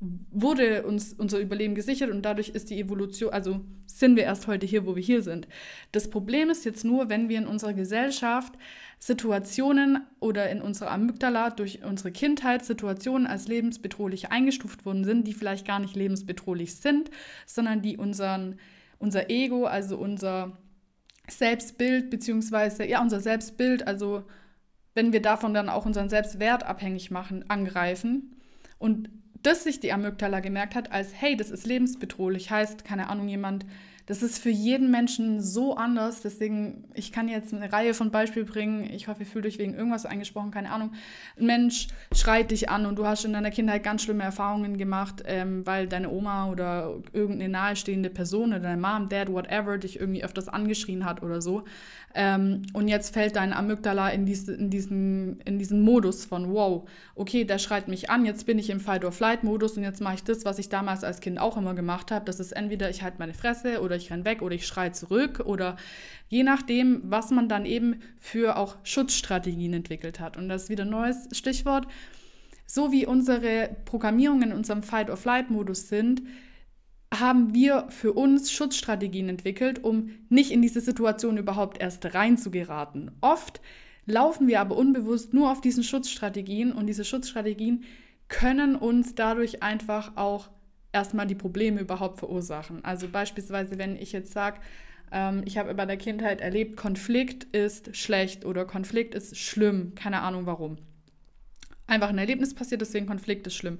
wurde 0.00 0.84
uns 0.84 1.12
unser 1.12 1.40
Überleben 1.40 1.74
gesichert 1.74 2.10
und 2.10 2.22
dadurch 2.22 2.50
ist 2.50 2.70
die 2.70 2.78
Evolution, 2.78 3.32
also 3.32 3.60
sind 3.86 4.14
wir 4.14 4.22
erst 4.22 4.46
heute 4.46 4.64
hier, 4.64 4.86
wo 4.86 4.94
wir 4.94 5.02
hier 5.02 5.22
sind. 5.22 5.48
Das 5.90 6.08
Problem 6.08 6.50
ist 6.50 6.64
jetzt 6.64 6.84
nur, 6.84 7.08
wenn 7.08 7.28
wir 7.28 7.38
in 7.38 7.48
unserer 7.48 7.72
Gesellschaft 7.72 8.52
Situationen 9.00 10.06
oder 10.20 10.50
in 10.50 10.62
unserer 10.62 10.92
Amygdala 10.92 11.50
durch 11.50 11.82
unsere 11.84 12.12
Kindheit 12.12 12.64
Situationen 12.64 13.26
als 13.26 13.48
lebensbedrohlich 13.48 14.30
eingestuft 14.30 14.86
worden 14.86 15.04
sind, 15.04 15.26
die 15.26 15.34
vielleicht 15.34 15.66
gar 15.66 15.80
nicht 15.80 15.96
lebensbedrohlich 15.96 16.76
sind, 16.76 17.10
sondern 17.44 17.82
die 17.82 17.96
unseren, 17.96 18.56
unser 19.00 19.30
Ego, 19.30 19.64
also 19.64 19.98
unser 19.98 20.56
Selbstbild, 21.28 22.08
beziehungsweise 22.08 22.86
ja, 22.86 23.02
unser 23.02 23.20
Selbstbild, 23.20 23.86
also 23.86 24.22
wenn 24.94 25.12
wir 25.12 25.22
davon 25.22 25.54
dann 25.54 25.68
auch 25.68 25.86
unseren 25.86 26.08
Selbstwert 26.08 26.64
abhängig 26.64 27.10
machen, 27.10 27.44
angreifen 27.50 28.37
und 28.78 29.10
dass 29.42 29.64
sich 29.64 29.80
die 29.80 29.92
Amygdala 29.92 30.40
gemerkt 30.40 30.74
hat, 30.74 30.92
als 30.92 31.12
hey, 31.14 31.36
das 31.36 31.50
ist 31.50 31.66
lebensbedrohlich, 31.66 32.50
heißt, 32.50 32.84
keine 32.84 33.08
Ahnung, 33.08 33.28
jemand 33.28 33.66
das 34.08 34.22
ist 34.22 34.38
für 34.38 34.48
jeden 34.48 34.90
Menschen 34.90 35.42
so 35.42 35.76
anders. 35.76 36.22
Deswegen, 36.22 36.84
ich 36.94 37.12
kann 37.12 37.28
jetzt 37.28 37.52
eine 37.52 37.70
Reihe 37.70 37.92
von 37.92 38.10
Beispielen 38.10 38.46
bringen. 38.46 38.88
Ich 38.90 39.06
hoffe, 39.06 39.20
ihr 39.20 39.26
fühlt 39.26 39.44
euch 39.44 39.58
wegen 39.58 39.74
irgendwas 39.74 40.06
angesprochen, 40.06 40.50
keine 40.50 40.70
Ahnung. 40.70 40.92
Ein 41.38 41.44
Mensch 41.44 41.88
schreit 42.14 42.50
dich 42.50 42.70
an 42.70 42.86
und 42.86 42.96
du 42.96 43.06
hast 43.06 43.26
in 43.26 43.34
deiner 43.34 43.50
Kindheit 43.50 43.82
ganz 43.82 44.02
schlimme 44.02 44.24
Erfahrungen 44.24 44.78
gemacht, 44.78 45.24
ähm, 45.26 45.66
weil 45.66 45.86
deine 45.88 46.08
Oma 46.08 46.48
oder 46.50 46.94
irgendeine 47.12 47.50
nahestehende 47.50 48.08
Person 48.08 48.48
oder 48.48 48.60
deine 48.60 48.80
Mom, 48.80 49.10
Dad, 49.10 49.30
whatever, 49.30 49.76
dich 49.76 50.00
irgendwie 50.00 50.24
öfters 50.24 50.48
angeschrien 50.48 51.04
hat 51.04 51.22
oder 51.22 51.42
so. 51.42 51.64
Ähm, 52.14 52.62
und 52.72 52.88
jetzt 52.88 53.12
fällt 53.12 53.36
dein 53.36 53.52
Amygdala 53.52 54.08
in, 54.08 54.24
dies, 54.24 54.48
in, 54.48 54.70
diesen, 54.70 55.40
in 55.42 55.58
diesen 55.58 55.82
Modus 55.82 56.24
von, 56.24 56.54
wow, 56.54 56.88
okay, 57.14 57.44
der 57.44 57.58
schreit 57.58 57.88
mich 57.88 58.08
an, 58.08 58.24
jetzt 58.24 58.46
bin 58.46 58.58
ich 58.58 58.70
im 58.70 58.80
Fight-or-Flight-Modus 58.80 59.76
und 59.76 59.82
jetzt 59.82 60.00
mache 60.00 60.14
ich 60.14 60.24
das, 60.24 60.46
was 60.46 60.58
ich 60.58 60.70
damals 60.70 61.04
als 61.04 61.20
Kind 61.20 61.38
auch 61.38 61.58
immer 61.58 61.74
gemacht 61.74 62.10
habe. 62.10 62.24
Das 62.24 62.40
ist 62.40 62.52
entweder 62.52 62.88
ich 62.88 63.02
halte 63.02 63.18
meine 63.18 63.34
Fresse 63.34 63.82
oder 63.82 63.97
ich 63.98 64.10
renn 64.10 64.24
weg 64.24 64.42
oder 64.42 64.54
ich 64.54 64.66
schreie 64.66 64.92
zurück 64.92 65.42
oder 65.44 65.76
je 66.28 66.42
nachdem, 66.42 67.02
was 67.04 67.30
man 67.30 67.48
dann 67.48 67.66
eben 67.66 68.00
für 68.18 68.56
auch 68.56 68.76
Schutzstrategien 68.82 69.74
entwickelt 69.74 70.20
hat. 70.20 70.36
Und 70.36 70.48
das 70.48 70.64
ist 70.64 70.70
wieder 70.70 70.84
ein 70.84 70.90
neues 70.90 71.28
Stichwort. 71.32 71.86
So 72.66 72.92
wie 72.92 73.06
unsere 73.06 73.76
Programmierungen 73.84 74.50
in 74.50 74.56
unserem 74.56 74.82
Fight-or-Flight-Modus 74.82 75.88
sind, 75.88 76.22
haben 77.12 77.54
wir 77.54 77.86
für 77.88 78.12
uns 78.12 78.52
Schutzstrategien 78.52 79.28
entwickelt, 79.28 79.82
um 79.82 80.10
nicht 80.28 80.50
in 80.50 80.60
diese 80.60 80.80
Situation 80.80 81.38
überhaupt 81.38 81.80
erst 81.80 82.14
reinzugeraten. 82.14 83.10
Oft 83.22 83.60
laufen 84.04 84.48
wir 84.48 84.60
aber 84.60 84.76
unbewusst 84.76 85.32
nur 85.32 85.50
auf 85.50 85.60
diesen 85.60 85.82
Schutzstrategien 85.82 86.72
und 86.72 86.86
diese 86.86 87.04
Schutzstrategien 87.04 87.84
können 88.28 88.76
uns 88.76 89.14
dadurch 89.14 89.62
einfach 89.62 90.16
auch 90.16 90.50
erstmal 90.92 91.26
die 91.26 91.34
Probleme 91.34 91.80
überhaupt 91.80 92.18
verursachen. 92.18 92.84
Also 92.84 93.08
beispielsweise, 93.08 93.78
wenn 93.78 93.96
ich 93.96 94.12
jetzt 94.12 94.32
sage, 94.32 94.60
ähm, 95.12 95.42
ich 95.44 95.58
habe 95.58 95.74
bei 95.74 95.86
der 95.86 95.96
Kindheit 95.96 96.40
erlebt, 96.40 96.76
Konflikt 96.76 97.44
ist 97.44 97.96
schlecht 97.96 98.44
oder 98.44 98.64
Konflikt 98.64 99.14
ist 99.14 99.36
schlimm, 99.36 99.94
keine 99.94 100.20
Ahnung 100.20 100.46
warum. 100.46 100.78
Einfach 101.86 102.10
ein 102.10 102.18
Erlebnis 102.18 102.54
passiert, 102.54 102.80
deswegen 102.80 103.06
Konflikt 103.06 103.46
ist 103.46 103.54
schlimm. 103.54 103.78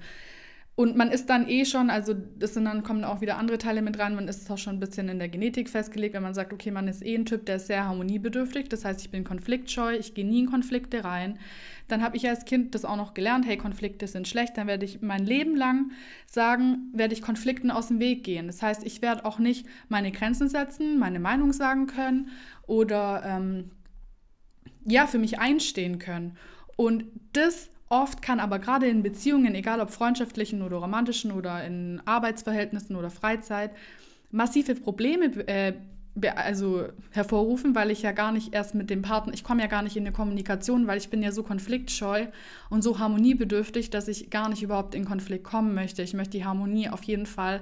Und 0.79 0.95
man 0.95 1.11
ist 1.11 1.29
dann 1.29 1.49
eh 1.49 1.65
schon, 1.65 1.91
also 1.91 2.15
das 2.15 2.55
sind 2.55 2.65
dann 2.67 2.85
kommen 2.85 3.03
auch 3.03 3.21
wieder 3.21 3.37
andere 3.37 3.59
Teile 3.59 3.83
mit 3.83 3.99
rein, 3.99 4.15
man 4.15 4.29
ist 4.29 4.49
auch 4.49 4.59
schon 4.59 4.77
ein 4.77 4.79
bisschen 4.79 5.09
in 5.09 5.19
der 5.19 5.29
Genetik 5.29 5.69
festgelegt, 5.69 6.15
wenn 6.15 6.23
man 6.23 6.35
sagt, 6.35 6.53
okay, 6.53 6.71
man 6.71 6.87
ist 6.87 7.05
eh 7.05 7.17
ein 7.17 7.27
Typ, 7.27 7.47
der 7.47 7.57
ist 7.57 7.67
sehr 7.67 7.85
harmoniebedürftig, 7.85 8.69
das 8.69 8.85
heißt, 8.85 9.01
ich 9.01 9.11
bin 9.11 9.25
konfliktscheu, 9.25 9.97
ich 9.97 10.15
gehe 10.15 10.25
nie 10.25 10.39
in 10.39 10.47
Konflikte 10.49 11.03
rein. 11.03 11.41
Dann 11.89 12.01
habe 12.01 12.17
ich 12.17 12.29
als 12.29 12.45
Kind 12.45 12.77
das 12.77 12.85
auch 12.85 12.95
noch 12.95 13.13
gelernt, 13.13 13.45
hey, 13.45 13.57
Konflikte 13.57 14.07
sind 14.07 14.29
schlecht, 14.29 14.57
dann 14.57 14.69
werde 14.69 14.85
ich 14.85 15.03
mein 15.03 15.27
Leben 15.27 15.57
lang 15.57 15.91
sagen, 16.27 16.93
werde 16.93 17.13
ich 17.13 17.23
Konflikten 17.23 17.73
aus 17.73 17.89
dem 17.89 17.99
Weg 17.99 18.23
gehen. 18.23 18.47
Das 18.47 18.63
heißt, 18.63 18.87
ich 18.87 19.03
werde 19.03 19.25
auch 19.25 19.41
nicht 19.41 19.67
meine 19.89 20.13
Grenzen 20.13 20.49
setzen, 20.49 21.01
meine 21.01 21.19
Meinung 21.19 21.53
sagen 21.53 21.89
können 21.89 22.29
oder 22.69 23.25
ähm, 23.27 23.73
ja, 24.85 25.09
für 25.09 25.19
mich 25.19 25.41
einstehen 25.41 25.99
können. 25.99 26.37
Und 26.77 27.03
das 27.33 27.69
Oft 27.89 28.21
kann 28.21 28.39
aber 28.41 28.59
gerade 28.59 28.87
in 28.87 29.03
Beziehungen, 29.03 29.55
egal 29.55 29.81
ob 29.81 29.91
freundschaftlichen 29.91 30.63
oder 30.63 30.77
romantischen 30.77 31.33
oder 31.33 31.65
in 31.65 32.03
Arbeitsverhältnissen 32.05 32.97
oder 32.97 33.11
Freizeit, 33.11 33.71
massive 34.31 34.75
Probleme 34.75 35.27
äh, 35.49 35.73
also 36.35 36.87
hervorrufen, 37.13 37.75
weil 37.75 37.91
ich 37.91 38.03
ja 38.03 38.13
gar 38.13 38.33
nicht 38.33 38.53
erst 38.53 38.75
mit 38.75 38.91
dem 38.91 39.03
Partner, 39.03 39.33
ich 39.33 39.45
komme 39.45 39.63
ja 39.63 39.69
gar 39.69 39.83
nicht 39.83 39.97
in 39.97 40.03
eine 40.03 40.13
Kommunikation, 40.13 40.87
weil 40.87 40.99
ich 40.99 41.11
bin 41.11 41.23
ja 41.23 41.33
so 41.33 41.43
konfliktscheu 41.43 42.27
und 42.71 42.83
so 42.83 42.99
harmoniebedürftig, 42.99 43.91
dass 43.91 44.09
ich 44.09 44.31
gar 44.31 44.49
nicht 44.49 44.63
überhaupt 44.63 44.95
in 44.95 45.05
Konflikt 45.05 45.45
kommen 45.45 45.75
möchte. 45.75 46.03
Ich 46.03 46.15
möchte 46.15 46.37
die 46.37 46.45
Harmonie 46.45 46.89
auf 46.89 47.05
jeden 47.05 47.27
Fall 47.27 47.61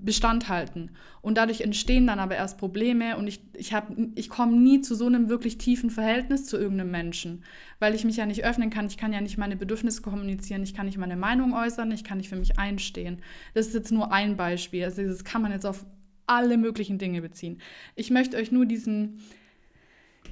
Bestand 0.00 0.48
halten. 0.48 0.90
Und 1.22 1.38
dadurch 1.38 1.60
entstehen 1.60 2.06
dann 2.06 2.18
aber 2.18 2.36
erst 2.36 2.58
Probleme 2.58 3.16
und 3.16 3.26
ich, 3.26 3.40
ich, 3.54 3.72
ich 4.14 4.28
komme 4.28 4.56
nie 4.56 4.80
zu 4.80 4.94
so 4.94 5.06
einem 5.06 5.28
wirklich 5.28 5.58
tiefen 5.58 5.90
Verhältnis 5.90 6.46
zu 6.46 6.56
irgendeinem 6.56 6.90
Menschen, 6.90 7.44
weil 7.78 7.94
ich 7.94 8.04
mich 8.04 8.16
ja 8.16 8.26
nicht 8.26 8.44
öffnen 8.44 8.70
kann. 8.70 8.86
Ich 8.86 8.96
kann 8.96 9.12
ja 9.12 9.20
nicht 9.20 9.38
meine 9.38 9.56
Bedürfnisse 9.56 10.02
kommunizieren, 10.02 10.62
ich 10.62 10.74
kann 10.74 10.86
nicht 10.86 10.98
meine 10.98 11.16
Meinung 11.16 11.54
äußern, 11.54 11.90
ich 11.92 12.04
kann 12.04 12.18
nicht 12.18 12.28
für 12.28 12.36
mich 12.36 12.58
einstehen. 12.58 13.22
Das 13.54 13.68
ist 13.68 13.74
jetzt 13.74 13.92
nur 13.92 14.12
ein 14.12 14.36
Beispiel. 14.36 14.84
Also 14.84 15.02
das 15.02 15.24
kann 15.24 15.42
man 15.42 15.52
jetzt 15.52 15.66
auf 15.66 15.86
alle 16.26 16.56
möglichen 16.56 16.98
Dinge 16.98 17.22
beziehen. 17.22 17.60
Ich 17.94 18.10
möchte 18.10 18.36
euch 18.36 18.52
nur 18.52 18.66
diesen, 18.66 19.20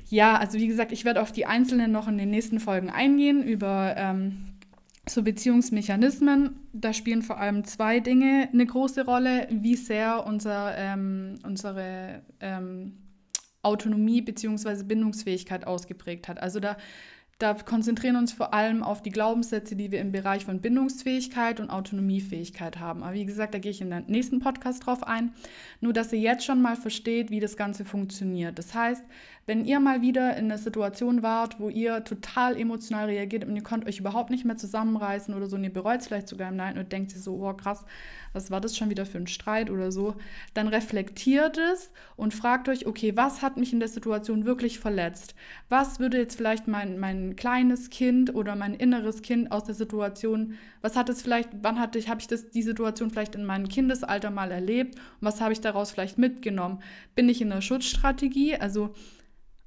ja, 0.09 0.37
also 0.37 0.59
wie 0.59 0.69
gesagt, 0.69 0.93
ich 0.93 1.05
werde 1.05 1.23
auf 1.23 1.33
die 1.33 1.47
einzelnen 1.47 1.93
noch 1.93 2.09
in 2.09 2.19
den 2.19 2.31
nächsten 2.31 2.61
Folgen 2.61 2.91
eingehen, 2.91 3.43
über 3.43 3.95
ähm, 3.97 4.52
so 5.09 5.23
Beziehungsmechanismen, 5.23 6.61
da 6.73 6.93
spielen 6.93 7.23
vor 7.23 7.39
allem 7.39 7.65
zwei 7.65 7.99
Dinge 8.01 8.49
eine 8.53 8.65
große 8.65 9.05
Rolle, 9.05 9.49
wie 9.51 9.75
sehr 9.75 10.25
unser, 10.27 10.77
ähm, 10.77 11.39
unsere 11.45 12.23
ähm, 12.41 12.99
Autonomie 13.63 14.23
bzw. 14.23 14.85
Bindungsfähigkeit 14.85 15.67
ausgeprägt 15.67 16.29
hat. 16.29 16.41
Also 16.41 16.61
da, 16.61 16.77
da 17.43 17.55
konzentrieren 17.55 18.15
wir 18.15 18.21
uns 18.21 18.33
vor 18.33 18.55
allem 18.55 18.85
auf 18.85 19.03
die 19.03 19.11
Glaubenssätze, 19.11 19.75
die 19.75 19.91
wir 19.91 20.01
im 20.01 20.13
Bereich 20.13 20.45
von 20.45 20.61
Bindungsfähigkeit 20.61 21.59
und 21.59 21.71
Autonomiefähigkeit 21.71 22.79
haben. 22.79 23.03
Aber 23.03 23.15
wie 23.15 23.27
gesagt, 23.27 23.53
da 23.53 23.59
gehe 23.59 23.73
ich 23.73 23.81
in 23.81 23.91
der 23.91 24.05
nächsten 24.07 24.39
Podcast 24.39 24.87
drauf 24.87 25.03
ein. 25.03 25.33
Nur, 25.81 25.93
dass 25.93 26.13
ihr 26.13 26.21
jetzt 26.21 26.45
schon 26.45 26.63
mal 26.63 26.77
versteht, 26.77 27.31
wie 27.31 27.41
das 27.41 27.57
Ganze 27.57 27.85
funktioniert. 27.85 28.59
Das 28.59 28.75
heißt, 28.75 29.03
wenn 29.45 29.65
ihr 29.65 29.81
mal 29.81 30.03
wieder 30.03 30.37
in 30.37 30.45
einer 30.45 30.59
Situation 30.59 31.25
wart, 31.25 31.59
wo 31.59 31.69
ihr 31.69 32.05
total 32.05 32.57
emotional 32.57 33.07
reagiert 33.07 33.45
und 33.45 33.57
ihr 33.57 33.65
könnt 33.65 33.87
euch 33.87 33.99
überhaupt 33.99 34.31
nicht 34.31 34.45
mehr 34.45 34.57
zusammenreißen 34.57 35.35
oder 35.35 35.49
so 35.49 35.57
und 35.57 35.65
ihr 35.65 35.73
bereut 35.73 36.01
es 36.01 36.07
vielleicht 36.07 36.29
sogar 36.29 36.51
im 36.51 36.57
Nein 36.57 36.79
und 36.79 36.93
denkt 36.93 37.11
sich 37.11 37.23
so, 37.23 37.45
oh 37.45 37.53
krass, 37.53 37.85
was 38.33 38.53
war 38.53 38.61
das 38.61 38.77
schon 38.77 38.89
wieder 38.89 39.05
für 39.05 39.19
ein 39.19 39.27
Streit 39.27 39.69
oder 39.69 39.91
so, 39.91 40.15
dann 40.55 40.69
reflektiert 40.69 41.59
es 41.59 41.91
und 42.15 42.35
fragt 42.35 42.69
euch, 42.69 42.87
okay, 42.87 43.17
was 43.17 43.43
hat 43.43 43.57
mich 43.57 43.73
in 43.73 43.81
der 43.81 43.89
Situation 43.89 44.45
wirklich 44.45 44.79
verletzt? 44.79 45.35
Was 45.69 45.99
würde 45.99 46.19
jetzt 46.19 46.37
vielleicht 46.37 46.69
mein, 46.69 47.01
mein 47.01 47.32
kleines 47.35 47.91
Kind 47.91 48.35
oder 48.35 48.57
mein 48.57 48.75
inneres 48.75 49.23
Kind 49.23 49.53
aus 49.53 49.65
der 49.65 49.75
Situation, 49.75 50.55
was 50.81 50.97
hat 50.97 51.09
es 51.09 51.23
vielleicht, 51.23 51.51
wann 51.63 51.79
hatte 51.79 51.99
ich, 51.99 52.09
habe 52.09 52.21
ich 52.21 52.27
das, 52.27 52.51
die 52.51 52.63
Situation 52.63 53.11
vielleicht 53.11 53.35
in 53.35 53.45
meinem 53.45 53.69
Kindesalter 53.69 54.31
mal 54.31 54.51
erlebt 54.51 54.97
und 54.97 55.27
was 55.27 55.41
habe 55.41 55.53
ich 55.53 55.61
daraus 55.61 55.91
vielleicht 55.91 56.19
mitgenommen? 56.19 56.83
Bin 57.15 57.29
ich 57.29 57.41
in 57.41 57.53
einer 57.53 57.63
Schutzstrategie? 57.63 58.57
Also 58.57 58.95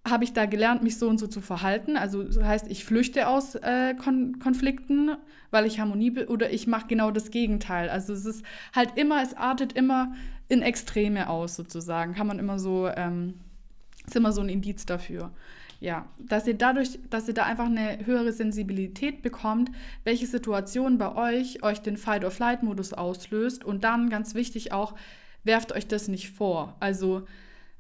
habe 0.07 0.23
ich 0.23 0.33
da 0.33 0.45
gelernt, 0.45 0.83
mich 0.83 0.97
so 0.97 1.09
und 1.09 1.19
so 1.19 1.27
zu 1.27 1.41
verhalten. 1.41 1.97
Also 1.97 2.23
das 2.23 2.41
heißt, 2.41 2.67
ich 2.69 2.85
flüchte 2.85 3.27
aus 3.27 3.55
äh, 3.55 3.95
Kon 3.95 4.37
Konflikten, 4.39 5.11
weil 5.49 5.65
ich 5.65 5.79
Harmonie 5.79 6.11
bin, 6.11 6.27
oder 6.27 6.51
ich 6.51 6.67
mache 6.67 6.87
genau 6.87 7.09
das 7.11 7.31
Gegenteil. 7.31 7.89
Also 7.89 8.13
es 8.13 8.25
ist 8.25 8.45
halt 8.75 8.97
immer, 8.97 9.23
es 9.23 9.35
artet 9.35 9.73
immer 9.73 10.13
in 10.47 10.61
Extreme 10.61 11.27
aus, 11.27 11.55
sozusagen. 11.55 12.13
Kann 12.13 12.27
man 12.27 12.37
immer 12.37 12.59
so, 12.59 12.87
ähm, 12.87 13.35
ist 14.05 14.15
immer 14.15 14.31
so 14.31 14.41
ein 14.41 14.49
Indiz 14.49 14.85
dafür. 14.85 15.31
Ja, 15.79 16.07
dass 16.17 16.47
ihr 16.47 16.53
dadurch, 16.53 16.99
dass 17.09 17.27
ihr 17.27 17.33
da 17.33 17.43
einfach 17.43 17.65
eine 17.65 18.05
höhere 18.05 18.31
Sensibilität 18.31 19.21
bekommt, 19.21 19.71
welche 20.03 20.25
Situation 20.25 20.97
bei 20.97 21.15
euch 21.15 21.63
euch 21.63 21.81
den 21.81 21.97
Fight-or-Flight-Modus 21.97 22.93
auslöst 22.93 23.63
und 23.63 23.83
dann 23.83 24.09
ganz 24.09 24.35
wichtig 24.35 24.71
auch, 24.71 24.95
werft 25.43 25.73
euch 25.73 25.87
das 25.87 26.07
nicht 26.07 26.31
vor. 26.31 26.75
Also 26.79 27.25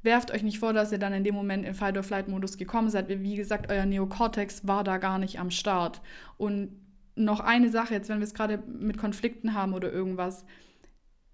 werft 0.03 0.31
euch 0.31 0.43
nicht 0.43 0.59
vor, 0.59 0.71
dass 0.71 0.91
ihr 0.91 0.99
dann 0.99 1.13
in 1.13 1.23
dem 1.23 1.35
Moment 1.35 1.65
in 1.65 1.73
Fight-or-Flight-Modus 1.73 2.57
gekommen 2.57 2.89
seid. 2.89 3.09
Wie 3.09 3.35
gesagt, 3.35 3.71
euer 3.71 3.85
Neokortex 3.85 4.67
war 4.67 4.83
da 4.83 4.97
gar 4.97 5.17
nicht 5.17 5.39
am 5.39 5.49
Start. 5.49 6.01
Und 6.37 6.69
noch 7.15 7.39
eine 7.39 7.69
Sache, 7.69 7.93
jetzt 7.93 8.09
wenn 8.09 8.19
wir 8.19 8.25
es 8.25 8.33
gerade 8.33 8.59
mit 8.67 8.97
Konflikten 8.97 9.53
haben 9.53 9.73
oder 9.73 9.91
irgendwas. 9.91 10.45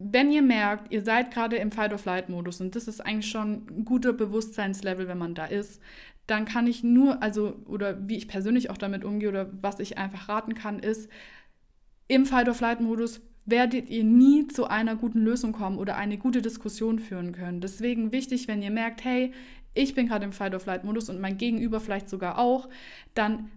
Wenn 0.03 0.31
ihr 0.31 0.41
merkt, 0.41 0.91
ihr 0.91 1.03
seid 1.03 1.31
gerade 1.31 1.57
im 1.57 1.71
Fight-or-Flight-Modus 1.71 2.61
und 2.61 2.75
das 2.75 2.87
ist 2.87 3.01
eigentlich 3.01 3.29
schon 3.29 3.67
ein 3.69 3.85
guter 3.85 4.13
Bewusstseinslevel, 4.13 5.07
wenn 5.07 5.17
man 5.17 5.35
da 5.35 5.45
ist, 5.45 5.81
dann 6.27 6.45
kann 6.45 6.65
ich 6.65 6.83
nur, 6.83 7.21
also, 7.21 7.55
oder 7.65 8.07
wie 8.07 8.17
ich 8.17 8.27
persönlich 8.27 8.69
auch 8.69 8.77
damit 8.77 9.03
umgehe 9.03 9.29
oder 9.29 9.49
was 9.61 9.79
ich 9.79 9.97
einfach 9.97 10.29
raten 10.29 10.53
kann, 10.55 10.79
ist, 10.79 11.09
im 12.07 12.25
Fight-or-Flight-Modus 12.25 13.21
werdet 13.45 13.89
ihr 13.89 14.03
nie 14.03 14.47
zu 14.47 14.67
einer 14.67 14.95
guten 14.95 15.19
Lösung 15.19 15.51
kommen 15.51 15.77
oder 15.77 15.97
eine 15.97 16.17
gute 16.17 16.41
Diskussion 16.41 16.99
führen 16.99 17.31
können. 17.31 17.61
Deswegen 17.61 18.11
wichtig, 18.11 18.47
wenn 18.47 18.61
ihr 18.61 18.71
merkt, 18.71 19.03
hey, 19.03 19.33
ich 19.73 19.95
bin 19.95 20.07
gerade 20.07 20.25
im 20.25 20.33
Fight-or-Flight-Modus 20.33 21.09
und 21.09 21.19
mein 21.19 21.37
Gegenüber 21.37 21.79
vielleicht 21.79 22.09
sogar 22.09 22.37
auch, 22.37 22.69
dann 23.13 23.49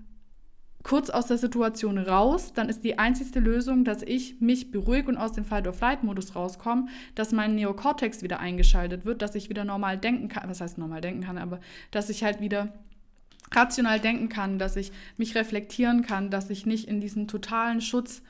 kurz 0.84 1.10
aus 1.10 1.26
der 1.26 1.38
Situation 1.38 1.98
raus, 1.98 2.52
dann 2.52 2.68
ist 2.68 2.84
die 2.84 2.98
einzigste 2.98 3.40
Lösung, 3.40 3.84
dass 3.84 4.02
ich 4.02 4.40
mich 4.40 4.70
beruhige 4.70 5.08
und 5.08 5.16
aus 5.16 5.32
dem 5.32 5.44
Fight-or-Flight-Modus 5.44 6.36
rauskomme, 6.36 6.86
dass 7.14 7.32
mein 7.32 7.56
Neokortex 7.56 8.22
wieder 8.22 8.38
eingeschaltet 8.38 9.04
wird, 9.04 9.22
dass 9.22 9.34
ich 9.34 9.48
wieder 9.48 9.64
normal 9.64 9.98
denken 9.98 10.28
kann, 10.28 10.48
was 10.48 10.60
heißt 10.60 10.78
normal 10.78 11.00
denken 11.00 11.22
kann, 11.22 11.38
aber 11.38 11.58
dass 11.90 12.10
ich 12.10 12.22
halt 12.22 12.40
wieder 12.40 12.72
rational 13.50 13.98
denken 13.98 14.28
kann, 14.28 14.58
dass 14.58 14.76
ich 14.76 14.92
mich 15.16 15.34
reflektieren 15.34 16.02
kann, 16.02 16.30
dass 16.30 16.50
ich 16.50 16.66
nicht 16.66 16.86
in 16.86 17.00
diesen 17.00 17.28
totalen 17.28 17.80
Schutz 17.80 18.22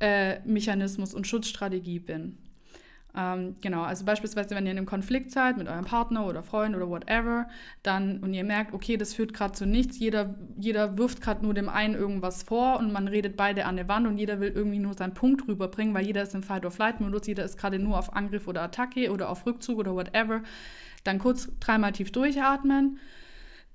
äh, 0.00 0.40
und 0.44 1.26
Schutzstrategie 1.26 2.00
bin. 2.00 2.38
Ähm, 3.16 3.56
genau, 3.60 3.82
also 3.82 4.04
beispielsweise, 4.04 4.54
wenn 4.54 4.66
ihr 4.66 4.72
in 4.72 4.78
einem 4.78 4.86
Konflikt 4.86 5.32
seid 5.32 5.56
mit 5.56 5.68
eurem 5.68 5.84
Partner 5.84 6.26
oder 6.26 6.42
Freund 6.42 6.76
oder 6.76 6.88
whatever, 6.88 7.48
dann 7.82 8.18
und 8.18 8.32
ihr 8.32 8.44
merkt, 8.44 8.72
okay, 8.72 8.96
das 8.96 9.14
führt 9.14 9.34
gerade 9.34 9.52
zu 9.52 9.66
nichts, 9.66 9.98
jeder, 9.98 10.34
jeder 10.56 10.96
wirft 10.96 11.20
gerade 11.20 11.42
nur 11.42 11.54
dem 11.54 11.68
einen 11.68 11.94
irgendwas 11.94 12.44
vor 12.44 12.78
und 12.78 12.92
man 12.92 13.08
redet 13.08 13.36
beide 13.36 13.64
an 13.64 13.76
der 13.76 13.88
Wand 13.88 14.06
und 14.06 14.16
jeder 14.16 14.38
will 14.38 14.50
irgendwie 14.50 14.78
nur 14.78 14.94
seinen 14.94 15.14
Punkt 15.14 15.46
rüberbringen, 15.48 15.92
weil 15.92 16.06
jeder 16.06 16.22
ist 16.22 16.34
im 16.34 16.42
Fight-or-Flight-Modus, 16.42 17.26
jeder 17.26 17.44
ist 17.44 17.58
gerade 17.58 17.78
nur 17.78 17.98
auf 17.98 18.14
Angriff 18.14 18.46
oder 18.46 18.62
Attacke 18.62 19.10
oder 19.10 19.28
auf 19.28 19.44
Rückzug 19.44 19.78
oder 19.78 19.94
whatever. 19.94 20.42
Dann 21.02 21.18
kurz 21.18 21.48
dreimal 21.58 21.92
tief 21.92 22.12
durchatmen, 22.12 22.98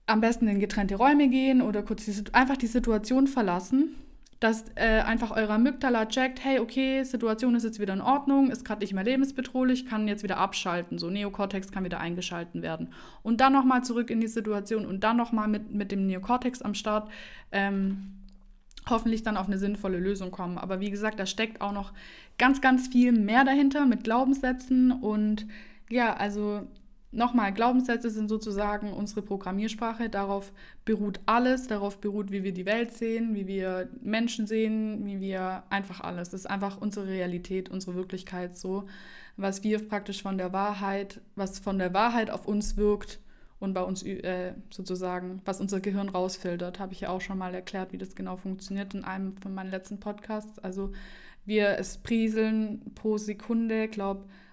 am 0.06 0.22
besten 0.22 0.48
in 0.48 0.60
getrennte 0.60 0.96
Räume 0.96 1.28
gehen 1.28 1.62
oder 1.62 1.84
kurz 1.84 2.06
die, 2.06 2.34
einfach 2.34 2.58
die 2.58 2.68
Situation 2.68 3.28
verlassen 3.28 3.96
dass 4.40 4.66
äh, 4.76 5.02
einfach 5.02 5.32
eure 5.32 5.54
Amygdala 5.54 6.08
checkt, 6.08 6.44
hey, 6.44 6.60
okay, 6.60 7.04
Situation 7.04 7.56
ist 7.56 7.64
jetzt 7.64 7.80
wieder 7.80 7.94
in 7.94 8.02
Ordnung, 8.02 8.52
ist 8.52 8.66
gerade 8.66 8.82
nicht 8.82 8.94
mehr 8.94 9.04
lebensbedrohlich, 9.04 9.86
kann 9.86 10.08
jetzt 10.08 10.24
wieder 10.24 10.38
abschalten, 10.38 10.98
so 10.98 11.10
Neokortex 11.10 11.72
kann 11.72 11.86
wieder 11.86 12.00
eingeschalten 12.00 12.62
werden. 12.62 12.90
Und 13.24 13.40
dann 13.40 13.54
nochmal 13.54 13.84
zurück 13.84 14.10
in 14.10 14.20
die 14.20 14.28
Situation 14.28 14.86
und 14.86 15.04
dann 15.04 15.18
nochmal 15.18 15.48
mit, 15.48 15.72
mit 15.74 15.92
dem 15.92 16.06
Neokortex 16.06 16.62
am 16.62 16.74
Start 16.74 17.10
ähm, 17.52 18.16
hoffentlich 18.90 19.24
dann 19.24 19.38
auf 19.38 19.48
eine 19.48 19.58
sinnvolle 19.58 20.00
Lösung 20.00 20.32
kommen. 20.32 20.58
Aber 20.58 20.80
wie 20.80 20.92
gesagt, 20.92 21.20
da 21.20 21.26
steckt 21.26 21.62
auch 21.62 21.72
noch 21.72 21.94
ganz, 22.38 22.62
ganz 22.62 22.90
viel 22.90 23.14
mehr 23.14 23.46
dahinter 23.46 23.86
mit 23.86 24.04
Glaubenssätzen 24.04 24.92
und 24.92 25.48
ja, 25.90 26.16
also 26.16 26.68
nochmal, 27.16 27.54
Glaubenssätze 27.54 28.10
sind 28.10 28.30
sozusagen 28.30 28.94
unsere 28.94 29.22
Programmiersprache. 29.22 30.10
Darauf 30.10 30.52
beruht 30.84 31.20
alles, 31.26 31.68
darauf 31.68 32.00
beruht, 32.00 32.32
wie 32.32 32.44
wir 32.44 32.54
die 32.54 32.66
Welt 32.66 32.94
sehen, 32.94 33.36
wie 33.36 33.48
wir 33.48 33.90
Menschen 34.02 34.48
sehen, 34.48 35.06
wie 35.06 35.20
wir 35.20 35.64
einfach 35.70 36.02
alles. 36.02 36.30
Das 36.30 36.42
ist 36.42 36.46
einfach 36.46 36.80
unsere 36.80 37.08
Realität, 37.08 37.70
unsere 37.70 37.96
Wirklichkeit 37.96 38.58
so, 38.58 38.86
was 39.38 39.64
wir 39.64 39.80
praktisch 39.88 40.22
von 40.22 40.38
der 40.38 40.54
Wahrheit, 40.54 41.22
was 41.36 41.60
von 41.60 41.78
der 41.78 41.94
Wahrheit 41.94 42.30
auf 42.30 42.48
uns 42.48 42.78
wirkt 42.78 43.20
und 43.60 43.74
bei 43.74 43.82
uns 43.82 44.04
äh, 44.04 44.54
sozusagen, 44.70 45.42
was 45.46 45.62
unser 45.62 45.80
Gehirn 45.80 46.10
rausfiltert, 46.10 46.80
habe 46.80 46.94
ich 46.94 47.02
ja 47.02 47.10
auch 47.10 47.22
schon 47.22 47.38
mal 47.38 47.54
erklärt, 47.54 47.94
wie 47.94 47.98
das 47.98 48.16
genau 48.16 48.38
funktioniert 48.38 48.94
in 48.94 49.04
einem 49.04 49.36
von 49.38 49.54
meinen 49.54 49.72
letzten 49.72 50.00
Podcasts. 50.00 50.60
Also 50.60 50.92
wir 51.46 51.78
es 51.80 51.98
prieseln 51.98 52.94
pro 52.96 53.18
Sekunde, 53.18 53.88
glaube 53.88 54.26
ich, 54.26 54.45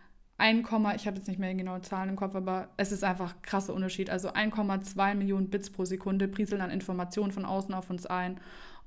1, 0.42 0.68
ich 0.96 1.06
habe 1.06 1.16
jetzt 1.16 1.28
nicht 1.28 1.38
mehr 1.38 1.54
genaue 1.54 1.82
Zahlen 1.82 2.10
im 2.10 2.16
Kopf, 2.16 2.34
aber 2.34 2.68
es 2.76 2.90
ist 2.90 3.04
einfach 3.04 3.34
ein 3.34 3.42
krasser 3.42 3.74
Unterschied. 3.74 4.10
Also 4.10 4.30
1,2 4.30 5.14
Millionen 5.14 5.48
Bits 5.48 5.70
pro 5.70 5.84
Sekunde 5.84 6.26
prieseln 6.26 6.60
an 6.60 6.70
Informationen 6.70 7.30
von 7.30 7.44
außen 7.44 7.72
auf 7.72 7.90
uns 7.90 8.06
ein. 8.06 8.40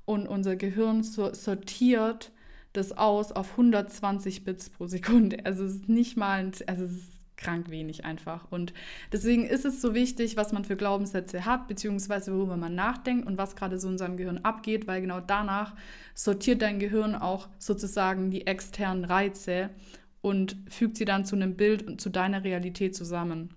Und 0.04 0.28
unser 0.28 0.54
Gehirn 0.56 1.02
sortiert 1.02 2.30
das 2.74 2.92
aus 2.92 3.32
auf 3.32 3.52
120 3.52 4.44
Bits 4.44 4.68
pro 4.68 4.86
Sekunde. 4.86 5.38
Also 5.46 5.64
es 5.64 5.76
ist 5.76 5.88
nicht 5.88 6.18
mal, 6.18 6.40
ein, 6.40 6.52
also 6.66 6.84
es 6.84 6.92
ist 6.92 7.12
krank 7.36 7.70
wenig 7.70 8.04
einfach. 8.04 8.46
Und 8.50 8.74
deswegen 9.12 9.46
ist 9.46 9.64
es 9.64 9.80
so 9.80 9.94
wichtig, 9.94 10.36
was 10.36 10.52
man 10.52 10.64
für 10.64 10.76
Glaubenssätze 10.76 11.46
hat, 11.46 11.68
beziehungsweise 11.68 12.34
worüber 12.34 12.56
man 12.56 12.74
nachdenkt 12.74 13.26
und 13.26 13.38
was 13.38 13.56
gerade 13.56 13.78
so 13.78 13.88
in 13.88 13.98
seinem 13.98 14.18
Gehirn 14.18 14.38
abgeht, 14.38 14.86
weil 14.86 15.00
genau 15.00 15.20
danach 15.20 15.74
sortiert 16.14 16.60
dein 16.60 16.78
Gehirn 16.78 17.14
auch 17.14 17.48
sozusagen 17.58 18.30
die 18.30 18.46
externen 18.46 19.04
Reize 19.04 19.70
und 20.26 20.56
fügt 20.68 20.96
sie 20.96 21.04
dann 21.04 21.24
zu 21.24 21.36
einem 21.36 21.54
Bild 21.54 21.86
und 21.86 22.00
zu 22.00 22.10
deiner 22.10 22.42
Realität 22.42 22.96
zusammen. 22.96 23.50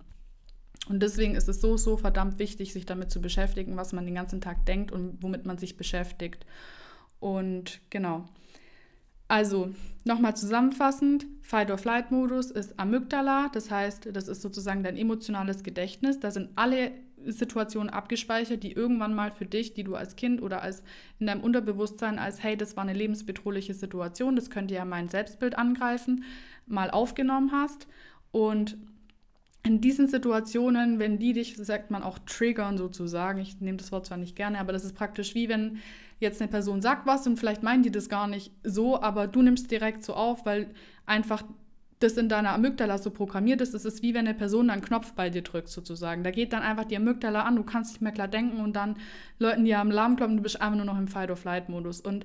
Und 0.88 1.02
deswegen 1.02 1.34
ist 1.34 1.48
es 1.48 1.60
so, 1.60 1.76
so 1.76 1.96
verdammt 1.96 2.38
wichtig, 2.38 2.72
sich 2.72 2.86
damit 2.86 3.10
zu 3.10 3.20
beschäftigen, 3.20 3.76
was 3.76 3.92
man 3.92 4.06
den 4.06 4.14
ganzen 4.14 4.40
Tag 4.40 4.66
denkt 4.66 4.92
und 4.92 5.20
womit 5.20 5.46
man 5.46 5.58
sich 5.58 5.76
beschäftigt. 5.76 6.46
Und 7.18 7.80
genau. 7.90 8.28
Also 9.26 9.74
nochmal 10.04 10.36
zusammenfassend, 10.36 11.26
Fight-or-Flight-Modus 11.42 12.52
ist 12.52 12.78
Amygdala, 12.78 13.50
das 13.52 13.72
heißt, 13.72 14.08
das 14.12 14.28
ist 14.28 14.40
sozusagen 14.40 14.84
dein 14.84 14.96
emotionales 14.96 15.64
Gedächtnis. 15.64 16.20
Da 16.20 16.30
sind 16.30 16.50
alle 16.54 16.92
Situationen 17.26 17.90
abgespeichert, 17.90 18.62
die 18.62 18.72
irgendwann 18.72 19.14
mal 19.14 19.30
für 19.30 19.44
dich, 19.44 19.74
die 19.74 19.84
du 19.84 19.94
als 19.94 20.16
Kind 20.16 20.40
oder 20.40 20.62
als 20.62 20.82
in 21.18 21.26
deinem 21.26 21.42
Unterbewusstsein 21.42 22.18
als, 22.18 22.42
hey, 22.42 22.56
das 22.56 22.76
war 22.76 22.82
eine 22.82 22.94
lebensbedrohliche 22.94 23.74
Situation, 23.74 24.36
das 24.36 24.50
könnte 24.50 24.74
ja 24.74 24.84
mein 24.84 25.08
Selbstbild 25.08 25.58
angreifen, 25.58 26.24
mal 26.70 26.90
aufgenommen 26.90 27.52
hast. 27.52 27.86
Und 28.32 28.76
in 29.62 29.80
diesen 29.80 30.08
Situationen, 30.08 30.98
wenn 30.98 31.18
die 31.18 31.32
dich, 31.32 31.56
sagt 31.56 31.90
man 31.90 32.02
auch 32.02 32.18
triggern 32.20 32.78
sozusagen, 32.78 33.40
ich 33.40 33.60
nehme 33.60 33.76
das 33.76 33.92
Wort 33.92 34.06
zwar 34.06 34.16
nicht 34.16 34.36
gerne, 34.36 34.58
aber 34.58 34.72
das 34.72 34.84
ist 34.84 34.94
praktisch 34.94 35.34
wie 35.34 35.48
wenn 35.48 35.78
jetzt 36.18 36.40
eine 36.40 36.50
Person 36.50 36.82
sagt 36.82 37.06
was 37.06 37.26
und 37.26 37.38
vielleicht 37.38 37.62
meinen 37.62 37.82
die 37.82 37.90
das 37.90 38.08
gar 38.08 38.26
nicht 38.26 38.52
so, 38.62 39.00
aber 39.00 39.26
du 39.26 39.42
nimmst 39.42 39.70
direkt 39.70 40.04
so 40.04 40.14
auf, 40.14 40.46
weil 40.46 40.68
einfach 41.06 41.42
das 41.98 42.16
in 42.16 42.30
deiner 42.30 42.54
Amygdala 42.54 42.96
so 42.96 43.10
programmiert 43.10 43.60
ist. 43.60 43.74
Es 43.74 43.84
ist 43.84 44.02
wie 44.02 44.14
wenn 44.14 44.26
eine 44.26 44.34
Person 44.34 44.70
einen 44.70 44.82
Knopf 44.82 45.12
bei 45.12 45.28
dir 45.28 45.42
drückt, 45.42 45.68
sozusagen. 45.68 46.24
Da 46.24 46.30
geht 46.30 46.52
dann 46.54 46.62
einfach 46.62 46.86
die 46.86 46.96
Amygdala 46.96 47.42
an, 47.42 47.56
du 47.56 47.62
kannst 47.62 47.92
nicht 47.92 48.00
mehr 48.00 48.12
klar 48.12 48.28
denken 48.28 48.60
und 48.60 48.74
dann 48.74 48.96
läuten 49.38 49.64
die 49.64 49.74
am 49.74 49.90
Alarm 49.90 50.16
kloppen, 50.16 50.38
du 50.38 50.42
bist 50.42 50.60
einfach 50.60 50.76
nur 50.76 50.86
noch 50.86 50.98
im 50.98 51.08
Fight-or-Flight-Modus. 51.08 52.00
Und 52.00 52.24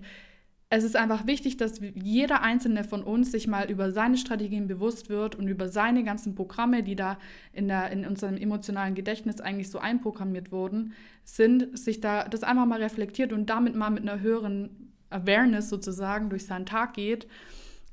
es 0.75 0.84
ist 0.84 0.96
einfach 0.96 1.25
wichtig, 1.25 1.58
dass 1.58 1.79
jeder 1.94 2.41
einzelne 2.41 2.84
von 2.84 3.01
uns 3.01 3.32
sich 3.32 3.48
mal 3.48 3.70
über 3.72 3.91
seine 3.91 4.17
Strategien 4.17 4.67
bewusst 4.67 5.10
wird 5.10 5.36
und 5.36 5.48
über 5.48 5.70
seine 5.70 6.03
ganzen 6.03 6.36
Programme, 6.36 6.84
die 6.84 6.96
da 6.96 7.17
in, 7.53 7.67
der, 7.67 7.91
in 7.91 8.05
unserem 8.05 8.36
emotionalen 8.36 8.94
Gedächtnis 8.94 9.39
eigentlich 9.39 9.70
so 9.70 9.79
einprogrammiert 9.79 10.51
wurden, 10.51 10.94
sind, 11.24 11.77
sich 11.77 12.01
da 12.01 12.25
das 12.25 12.44
einfach 12.44 12.65
mal 12.65 12.82
reflektiert 12.82 13.32
und 13.32 13.50
damit 13.50 13.75
mal 13.75 13.89
mit 13.89 14.03
einer 14.03 14.20
höheren 14.20 14.91
Awareness 15.10 15.70
sozusagen 15.70 16.29
durch 16.29 16.46
seinen 16.46 16.65
Tag 16.65 16.94
geht. 16.94 17.27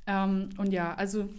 Ähm, 0.05 0.49
und 0.57 0.73
ja, 0.73 0.93
also 0.95 1.29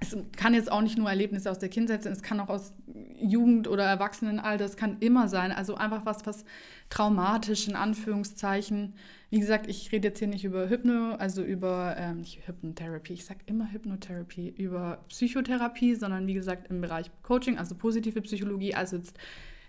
es 0.00 0.16
kann 0.36 0.54
jetzt 0.54 0.70
auch 0.72 0.80
nicht 0.80 0.98
nur 0.98 1.08
Erlebnisse 1.08 1.50
aus 1.50 1.58
der 1.58 1.68
Kindheit 1.68 2.02
sein, 2.02 2.12
es 2.12 2.22
kann 2.22 2.40
auch 2.40 2.48
aus 2.48 2.74
Jugend- 3.20 3.68
oder 3.68 3.84
Erwachsenenalter, 3.84 4.64
es 4.64 4.76
kann 4.76 4.96
immer 5.00 5.28
sein. 5.28 5.52
Also 5.52 5.76
einfach 5.76 6.04
was, 6.04 6.26
was 6.26 6.44
traumatisch 6.90 7.68
in 7.68 7.76
Anführungszeichen. 7.76 8.94
Wie 9.34 9.40
gesagt, 9.40 9.66
ich 9.66 9.90
rede 9.90 10.06
jetzt 10.06 10.20
hier 10.20 10.28
nicht 10.28 10.44
über 10.44 10.68
Hypno, 10.68 11.16
also 11.16 11.42
über 11.42 11.96
ähm, 11.98 12.18
nicht 12.18 12.46
Hypnotherapie, 12.46 13.14
ich 13.14 13.24
sage 13.24 13.40
immer 13.46 13.72
Hypnotherapie, 13.72 14.54
über 14.56 15.04
Psychotherapie, 15.08 15.96
sondern 15.96 16.28
wie 16.28 16.34
gesagt 16.34 16.70
im 16.70 16.80
Bereich 16.80 17.10
Coaching, 17.24 17.58
also 17.58 17.74
positive 17.74 18.20
Psychologie, 18.20 18.76
also 18.76 18.94
jetzt 18.94 19.18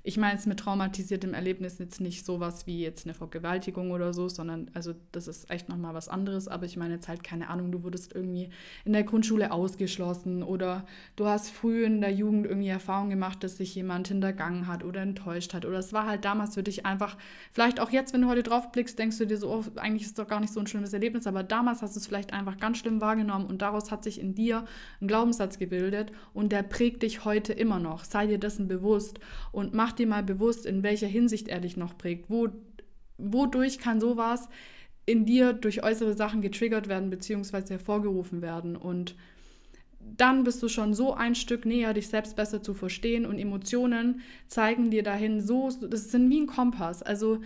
ich 0.07 0.17
meine 0.17 0.37
es 0.37 0.45
mit 0.45 0.59
traumatisiertem 0.59 1.33
Erlebnis 1.33 1.79
jetzt 1.79 1.99
nicht 1.99 2.27
sowas 2.27 2.67
wie 2.67 2.79
jetzt 2.79 3.07
eine 3.07 3.15
Vergewaltigung 3.15 3.89
oder 3.89 4.13
so, 4.13 4.29
sondern 4.29 4.69
also 4.75 4.93
das 5.11 5.27
ist 5.27 5.49
echt 5.49 5.67
nochmal 5.67 5.95
was 5.95 6.09
anderes. 6.09 6.47
Aber 6.47 6.67
ich 6.67 6.77
meine 6.77 6.93
jetzt 6.93 7.07
halt, 7.07 7.23
keine 7.23 7.49
Ahnung, 7.49 7.71
du 7.71 7.83
wurdest 7.83 8.13
irgendwie 8.13 8.51
in 8.85 8.93
der 8.93 9.03
Grundschule 9.03 9.51
ausgeschlossen 9.51 10.43
oder 10.43 10.85
du 11.15 11.25
hast 11.25 11.49
früh 11.49 11.85
in 11.85 12.01
der 12.01 12.13
Jugend 12.13 12.45
irgendwie 12.45 12.67
Erfahrung 12.67 13.09
gemacht, 13.09 13.43
dass 13.43 13.57
sich 13.57 13.73
jemand 13.73 14.07
hintergangen 14.07 14.67
hat 14.67 14.83
oder 14.83 15.01
enttäuscht 15.01 15.55
hat. 15.55 15.65
Oder 15.65 15.79
es 15.79 15.91
war 15.91 16.05
halt 16.05 16.23
damals 16.23 16.53
für 16.53 16.61
dich 16.61 16.85
einfach, 16.85 17.17
vielleicht 17.51 17.79
auch 17.79 17.89
jetzt, 17.89 18.13
wenn 18.13 18.21
du 18.21 18.27
heute 18.27 18.43
drauf 18.43 18.71
blickst, 18.71 18.99
denkst 18.99 19.17
du 19.17 19.25
dir 19.25 19.37
so, 19.37 19.49
oh, 19.49 19.63
eigentlich 19.77 20.03
ist 20.03 20.09
es 20.09 20.13
doch 20.13 20.27
gar 20.27 20.39
nicht 20.39 20.53
so 20.53 20.59
ein 20.59 20.67
schlimmes 20.67 20.93
Erlebnis, 20.93 21.25
aber 21.25 21.41
damals 21.41 21.81
hast 21.81 21.95
du 21.95 21.99
es 21.99 22.05
vielleicht 22.05 22.31
einfach 22.31 22.57
ganz 22.57 22.77
schlimm 22.77 23.01
wahrgenommen 23.01 23.47
und 23.47 23.63
daraus 23.63 23.89
hat 23.89 24.03
sich 24.03 24.21
in 24.21 24.35
dir 24.35 24.65
ein 25.01 25.07
Glaubenssatz 25.07 25.57
gebildet 25.57 26.11
und 26.31 26.51
der 26.51 26.61
prägt 26.61 27.01
dich 27.01 27.25
heute 27.25 27.53
immer 27.53 27.79
noch. 27.79 28.03
Sei 28.03 28.27
dir 28.27 28.37
dessen 28.37 28.67
bewusst 28.67 29.19
und 29.51 29.73
mach 29.73 29.94
dir 29.95 30.07
mal 30.07 30.23
bewusst, 30.23 30.65
in 30.65 30.83
welcher 30.83 31.07
Hinsicht 31.07 31.47
er 31.47 31.59
dich 31.59 31.77
noch 31.77 31.97
prägt. 31.97 32.29
Wo, 32.29 32.49
wodurch 33.17 33.79
kann 33.79 33.99
sowas 33.99 34.49
in 35.05 35.25
dir 35.25 35.53
durch 35.53 35.83
äußere 35.83 36.15
Sachen 36.15 36.41
getriggert 36.41 36.87
werden 36.87 37.09
bzw. 37.09 37.69
hervorgerufen 37.69 38.41
werden. 38.41 38.75
Und 38.75 39.15
dann 40.17 40.43
bist 40.43 40.61
du 40.61 40.67
schon 40.67 40.93
so 40.93 41.13
ein 41.13 41.35
Stück 41.35 41.65
näher, 41.65 41.93
dich 41.93 42.07
selbst 42.07 42.35
besser 42.35 42.61
zu 42.61 42.73
verstehen 42.73 43.25
und 43.25 43.39
Emotionen 43.39 44.21
zeigen 44.47 44.91
dir 44.91 45.03
dahin 45.03 45.41
so, 45.41 45.69
das 45.69 46.11
sind 46.11 46.29
wie 46.29 46.41
ein 46.41 46.47
Kompass. 46.47 47.01
Also 47.01 47.39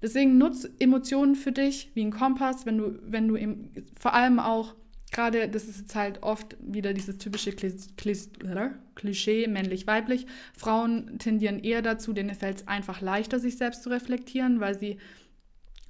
deswegen 0.00 0.38
nutz 0.38 0.68
Emotionen 0.78 1.34
für 1.34 1.52
dich 1.52 1.90
wie 1.94 2.04
ein 2.04 2.12
Kompass, 2.12 2.66
wenn 2.66 2.78
du, 2.78 2.98
wenn 3.04 3.28
du 3.28 3.36
eben, 3.36 3.70
vor 3.98 4.14
allem 4.14 4.38
auch 4.38 4.74
gerade, 5.12 5.48
das 5.48 5.64
ist 5.64 5.78
jetzt 5.78 5.94
halt 5.94 6.22
oft 6.22 6.56
wieder 6.60 6.94
dieses 6.94 7.18
typische 7.18 7.52
Klischee, 7.52 9.46
männlich-weiblich. 9.46 10.26
Frauen 10.56 11.18
tendieren 11.18 11.60
eher 11.60 11.82
dazu, 11.82 12.12
denen 12.12 12.34
fällt 12.34 12.58
es 12.58 12.68
einfach 12.68 13.00
leichter, 13.00 13.38
sich 13.38 13.56
selbst 13.58 13.82
zu 13.82 13.90
reflektieren, 13.90 14.60
weil 14.60 14.76
sie 14.78 14.98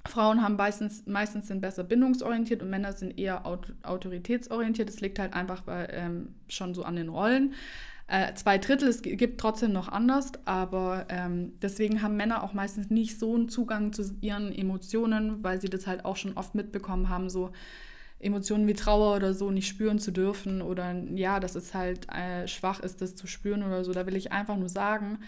Frauen 0.05 0.43
haben 0.43 0.57
meistens, 0.57 1.07
meistens 1.07 1.47
sind 1.47 1.61
besser 1.61 1.85
bindungsorientiert 1.85 2.61
und 2.61 2.69
Männer 2.69 2.91
sind 2.91 3.17
eher 3.17 3.45
autoritätsorientiert. 3.45 4.89
Das 4.89 4.99
liegt 4.99 5.17
halt 5.17 5.33
einfach 5.33 5.61
bei, 5.61 5.87
ähm, 5.91 6.35
schon 6.49 6.73
so 6.73 6.83
an 6.83 6.97
den 6.97 7.07
Rollen. 7.07 7.53
Äh, 8.07 8.33
zwei 8.33 8.57
Drittel, 8.57 8.89
es 8.89 9.01
gibt 9.01 9.39
trotzdem 9.39 9.71
noch 9.71 9.87
anders, 9.87 10.33
aber 10.43 11.05
ähm, 11.07 11.53
deswegen 11.61 12.01
haben 12.01 12.17
Männer 12.17 12.43
auch 12.43 12.53
meistens 12.53 12.89
nicht 12.89 13.17
so 13.17 13.33
einen 13.33 13.47
Zugang 13.47 13.93
zu 13.93 14.03
ihren 14.19 14.51
Emotionen, 14.51 15.41
weil 15.41 15.61
sie 15.61 15.69
das 15.69 15.87
halt 15.87 16.03
auch 16.03 16.17
schon 16.17 16.33
oft 16.33 16.53
mitbekommen 16.53 17.07
haben, 17.07 17.29
so 17.29 17.53
Emotionen 18.23 18.67
wie 18.67 18.73
Trauer 18.73 19.15
oder 19.15 19.33
so 19.33 19.51
nicht 19.51 19.67
spüren 19.67 19.99
zu 19.99 20.11
dürfen 20.11 20.61
oder 20.61 20.95
ja, 21.13 21.39
dass 21.39 21.55
es 21.55 21.73
halt 21.73 22.07
äh, 22.09 22.47
schwach 22.47 22.79
ist, 22.79 23.01
das 23.01 23.15
zu 23.15 23.27
spüren 23.27 23.63
oder 23.63 23.83
so. 23.83 23.93
Da 23.93 24.05
will 24.05 24.15
ich 24.15 24.31
einfach 24.31 24.57
nur 24.57 24.69
sagen, 24.69 25.19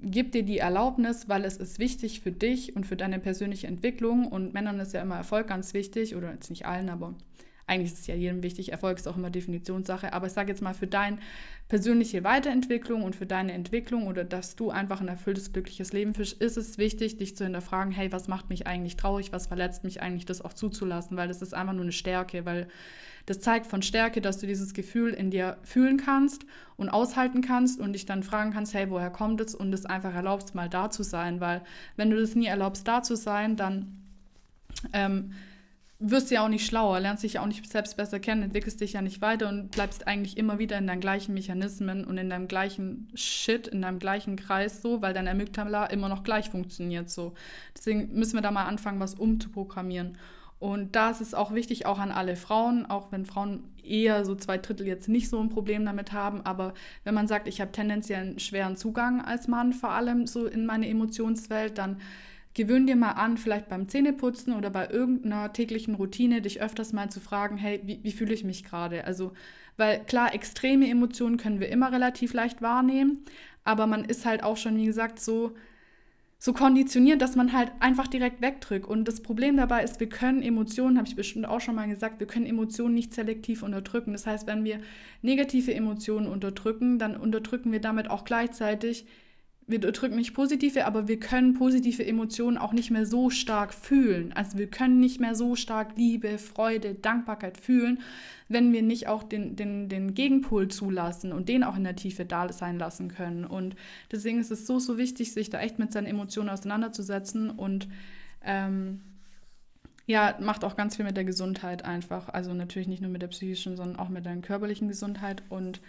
gib 0.00 0.32
dir 0.32 0.42
die 0.42 0.58
Erlaubnis, 0.58 1.28
weil 1.28 1.44
es 1.44 1.56
ist 1.56 1.78
wichtig 1.78 2.20
für 2.20 2.32
dich 2.32 2.76
und 2.76 2.86
für 2.86 2.96
deine 2.96 3.18
persönliche 3.18 3.66
Entwicklung 3.66 4.28
und 4.28 4.54
Männern 4.54 4.80
ist 4.80 4.92
ja 4.92 5.02
immer 5.02 5.16
Erfolg 5.16 5.48
ganz 5.48 5.74
wichtig 5.74 6.16
oder 6.16 6.32
jetzt 6.32 6.50
nicht 6.50 6.66
allen, 6.66 6.88
aber 6.88 7.14
eigentlich 7.66 7.92
ist 7.92 8.00
es 8.00 8.06
ja 8.06 8.14
jedem 8.14 8.42
wichtig, 8.42 8.70
Erfolg 8.70 8.98
ist 8.98 9.08
auch 9.08 9.16
immer 9.16 9.30
Definitionssache, 9.30 10.12
aber 10.12 10.26
ich 10.28 10.32
sage 10.32 10.50
jetzt 10.50 10.62
mal 10.62 10.74
für 10.74 10.86
deine 10.86 11.18
persönliche 11.68 12.22
Weiterentwicklung 12.22 13.02
und 13.02 13.16
für 13.16 13.26
deine 13.26 13.52
Entwicklung 13.52 14.06
oder 14.06 14.24
dass 14.24 14.54
du 14.54 14.70
einfach 14.70 15.00
ein 15.00 15.08
erfülltes, 15.08 15.52
glückliches 15.52 15.92
Leben 15.92 16.14
führst, 16.14 16.40
ist 16.40 16.56
es 16.56 16.78
wichtig, 16.78 17.16
dich 17.16 17.36
zu 17.36 17.42
hinterfragen, 17.42 17.92
hey, 17.92 18.12
was 18.12 18.28
macht 18.28 18.50
mich 18.50 18.68
eigentlich 18.68 18.96
traurig, 18.96 19.32
was 19.32 19.48
verletzt 19.48 19.82
mich 19.82 20.00
eigentlich, 20.00 20.26
das 20.26 20.42
auch 20.42 20.52
zuzulassen, 20.52 21.16
weil 21.16 21.26
das 21.26 21.42
ist 21.42 21.54
einfach 21.54 21.72
nur 21.72 21.82
eine 21.82 21.92
Stärke, 21.92 22.44
weil 22.46 22.68
das 23.26 23.40
zeigt 23.40 23.66
von 23.66 23.82
Stärke, 23.82 24.20
dass 24.20 24.38
du 24.38 24.46
dieses 24.46 24.72
Gefühl 24.72 25.12
in 25.12 25.32
dir 25.32 25.56
fühlen 25.64 25.96
kannst 25.96 26.46
und 26.76 26.88
aushalten 26.88 27.40
kannst 27.40 27.80
und 27.80 27.94
dich 27.94 28.06
dann 28.06 28.22
fragen 28.22 28.52
kannst, 28.52 28.72
hey, 28.72 28.88
woher 28.88 29.10
kommt 29.10 29.40
es? 29.40 29.56
Und 29.56 29.72
es 29.72 29.84
einfach 29.84 30.14
erlaubst, 30.14 30.54
mal 30.54 30.68
da 30.68 30.90
zu 30.90 31.02
sein, 31.02 31.40
weil 31.40 31.62
wenn 31.96 32.10
du 32.10 32.20
das 32.20 32.36
nie 32.36 32.46
erlaubst, 32.46 32.86
da 32.86 33.02
zu 33.02 33.16
sein, 33.16 33.56
dann 33.56 34.00
ähm, 34.92 35.32
wirst 35.98 36.30
du 36.30 36.34
ja 36.34 36.44
auch 36.44 36.48
nicht 36.48 36.66
schlauer, 36.66 37.00
lernst 37.00 37.22
dich 37.22 37.34
ja 37.34 37.42
auch 37.42 37.46
nicht 37.46 37.70
selbst 37.70 37.96
besser 37.96 38.20
kennen, 38.20 38.42
entwickelst 38.42 38.80
dich 38.80 38.92
ja 38.92 39.02
nicht 39.02 39.22
weiter 39.22 39.48
und 39.48 39.70
bleibst 39.70 40.06
eigentlich 40.06 40.36
immer 40.36 40.58
wieder 40.58 40.76
in 40.76 40.86
deinen 40.86 41.00
gleichen 41.00 41.32
Mechanismen 41.32 42.04
und 42.04 42.18
in 42.18 42.28
deinem 42.28 42.48
gleichen 42.48 43.08
Shit, 43.14 43.66
in 43.66 43.82
deinem 43.82 43.98
gleichen 43.98 44.36
Kreis 44.36 44.82
so, 44.82 45.00
weil 45.00 45.14
dein 45.14 45.28
Amygdala 45.28 45.86
immer 45.86 46.08
noch 46.08 46.22
gleich 46.22 46.50
funktioniert 46.50 47.08
so. 47.08 47.32
Deswegen 47.74 48.12
müssen 48.12 48.34
wir 48.34 48.42
da 48.42 48.50
mal 48.50 48.66
anfangen, 48.66 49.00
was 49.00 49.14
umzuprogrammieren. 49.14 50.18
Und 50.58 50.96
da 50.96 51.10
ist 51.10 51.20
es 51.20 51.34
auch 51.34 51.52
wichtig, 51.52 51.84
auch 51.84 51.98
an 51.98 52.10
alle 52.10 52.34
Frauen, 52.34 52.86
auch 52.86 53.12
wenn 53.12 53.26
Frauen 53.26 53.64
eher 53.82 54.24
so 54.24 54.34
zwei 54.34 54.58
Drittel 54.58 54.86
jetzt 54.86 55.08
nicht 55.08 55.28
so 55.28 55.38
ein 55.38 55.50
Problem 55.50 55.84
damit 55.84 56.12
haben, 56.12 56.40
aber 56.42 56.74
wenn 57.04 57.14
man 57.14 57.28
sagt, 57.28 57.46
ich 57.46 57.60
habe 57.60 57.72
tendenziell 57.72 58.20
einen 58.20 58.38
schweren 58.38 58.76
Zugang 58.76 59.22
als 59.22 59.48
Mann, 59.48 59.72
vor 59.72 59.90
allem 59.90 60.26
so 60.26 60.46
in 60.46 60.66
meine 60.66 60.88
Emotionswelt, 60.88 61.78
dann 61.78 62.00
gewöhn 62.56 62.86
dir 62.86 62.96
mal 62.96 63.12
an, 63.12 63.36
vielleicht 63.36 63.68
beim 63.68 63.86
Zähneputzen 63.86 64.54
oder 64.54 64.70
bei 64.70 64.88
irgendeiner 64.88 65.52
täglichen 65.52 65.94
Routine, 65.94 66.40
dich 66.40 66.60
öfters 66.60 66.92
mal 66.92 67.10
zu 67.10 67.20
fragen, 67.20 67.58
hey, 67.58 67.80
wie, 67.84 68.00
wie 68.02 68.12
fühle 68.12 68.34
ich 68.34 68.44
mich 68.44 68.64
gerade? 68.64 69.04
Also, 69.04 69.32
weil 69.76 70.00
klar, 70.04 70.34
extreme 70.34 70.88
Emotionen 70.88 71.36
können 71.36 71.60
wir 71.60 71.68
immer 71.68 71.92
relativ 71.92 72.32
leicht 72.32 72.62
wahrnehmen, 72.62 73.24
aber 73.62 73.86
man 73.86 74.06
ist 74.06 74.24
halt 74.24 74.42
auch 74.42 74.56
schon, 74.56 74.78
wie 74.78 74.86
gesagt, 74.86 75.20
so, 75.20 75.52
so 76.38 76.54
konditioniert, 76.54 77.20
dass 77.20 77.36
man 77.36 77.52
halt 77.52 77.72
einfach 77.80 78.06
direkt 78.06 78.40
wegdrückt. 78.40 78.86
Und 78.86 79.06
das 79.06 79.20
Problem 79.20 79.58
dabei 79.58 79.84
ist, 79.84 80.00
wir 80.00 80.08
können 80.08 80.40
Emotionen, 80.40 80.96
habe 80.96 81.08
ich 81.08 81.16
bestimmt 81.16 81.46
auch 81.46 81.60
schon 81.60 81.74
mal 81.74 81.88
gesagt, 81.88 82.20
wir 82.20 82.26
können 82.26 82.46
Emotionen 82.46 82.94
nicht 82.94 83.12
selektiv 83.12 83.62
unterdrücken. 83.62 84.12
Das 84.12 84.26
heißt, 84.26 84.46
wenn 84.46 84.64
wir 84.64 84.80
negative 85.20 85.74
Emotionen 85.74 86.26
unterdrücken, 86.26 86.98
dann 86.98 87.18
unterdrücken 87.18 87.70
wir 87.70 87.82
damit 87.82 88.08
auch 88.08 88.24
gleichzeitig 88.24 89.06
wir 89.68 89.80
drücken 89.80 90.14
nicht 90.14 90.32
positive, 90.32 90.86
aber 90.86 91.08
wir 91.08 91.18
können 91.18 91.54
positive 91.54 92.06
Emotionen 92.06 92.56
auch 92.56 92.72
nicht 92.72 92.92
mehr 92.92 93.04
so 93.04 93.30
stark 93.30 93.74
fühlen. 93.74 94.32
Also 94.32 94.58
wir 94.58 94.68
können 94.68 95.00
nicht 95.00 95.20
mehr 95.20 95.34
so 95.34 95.56
stark 95.56 95.96
Liebe, 95.96 96.38
Freude, 96.38 96.94
Dankbarkeit 96.94 97.58
fühlen, 97.58 98.00
wenn 98.48 98.72
wir 98.72 98.82
nicht 98.82 99.08
auch 99.08 99.24
den, 99.24 99.56
den, 99.56 99.88
den 99.88 100.14
Gegenpol 100.14 100.68
zulassen 100.68 101.32
und 101.32 101.48
den 101.48 101.64
auch 101.64 101.76
in 101.76 101.82
der 101.82 101.96
Tiefe 101.96 102.24
da 102.24 102.52
sein 102.52 102.78
lassen 102.78 103.08
können. 103.08 103.44
Und 103.44 103.74
deswegen 104.12 104.38
ist 104.38 104.52
es 104.52 104.68
so, 104.68 104.78
so 104.78 104.98
wichtig, 104.98 105.32
sich 105.32 105.50
da 105.50 105.58
echt 105.60 105.80
mit 105.80 105.92
seinen 105.92 106.06
Emotionen 106.06 106.48
auseinanderzusetzen 106.50 107.50
und 107.50 107.88
ähm, 108.44 109.00
ja, 110.06 110.36
macht 110.40 110.62
auch 110.62 110.76
ganz 110.76 110.94
viel 110.94 111.04
mit 111.04 111.16
der 111.16 111.24
Gesundheit 111.24 111.84
einfach. 111.84 112.28
Also 112.28 112.54
natürlich 112.54 112.86
nicht 112.86 113.02
nur 113.02 113.10
mit 113.10 113.22
der 113.22 113.28
psychischen, 113.28 113.76
sondern 113.76 113.98
auch 113.98 114.10
mit 114.10 114.24
der 114.24 114.36
körperlichen 114.36 114.86
Gesundheit 114.86 115.42
und 115.48 115.80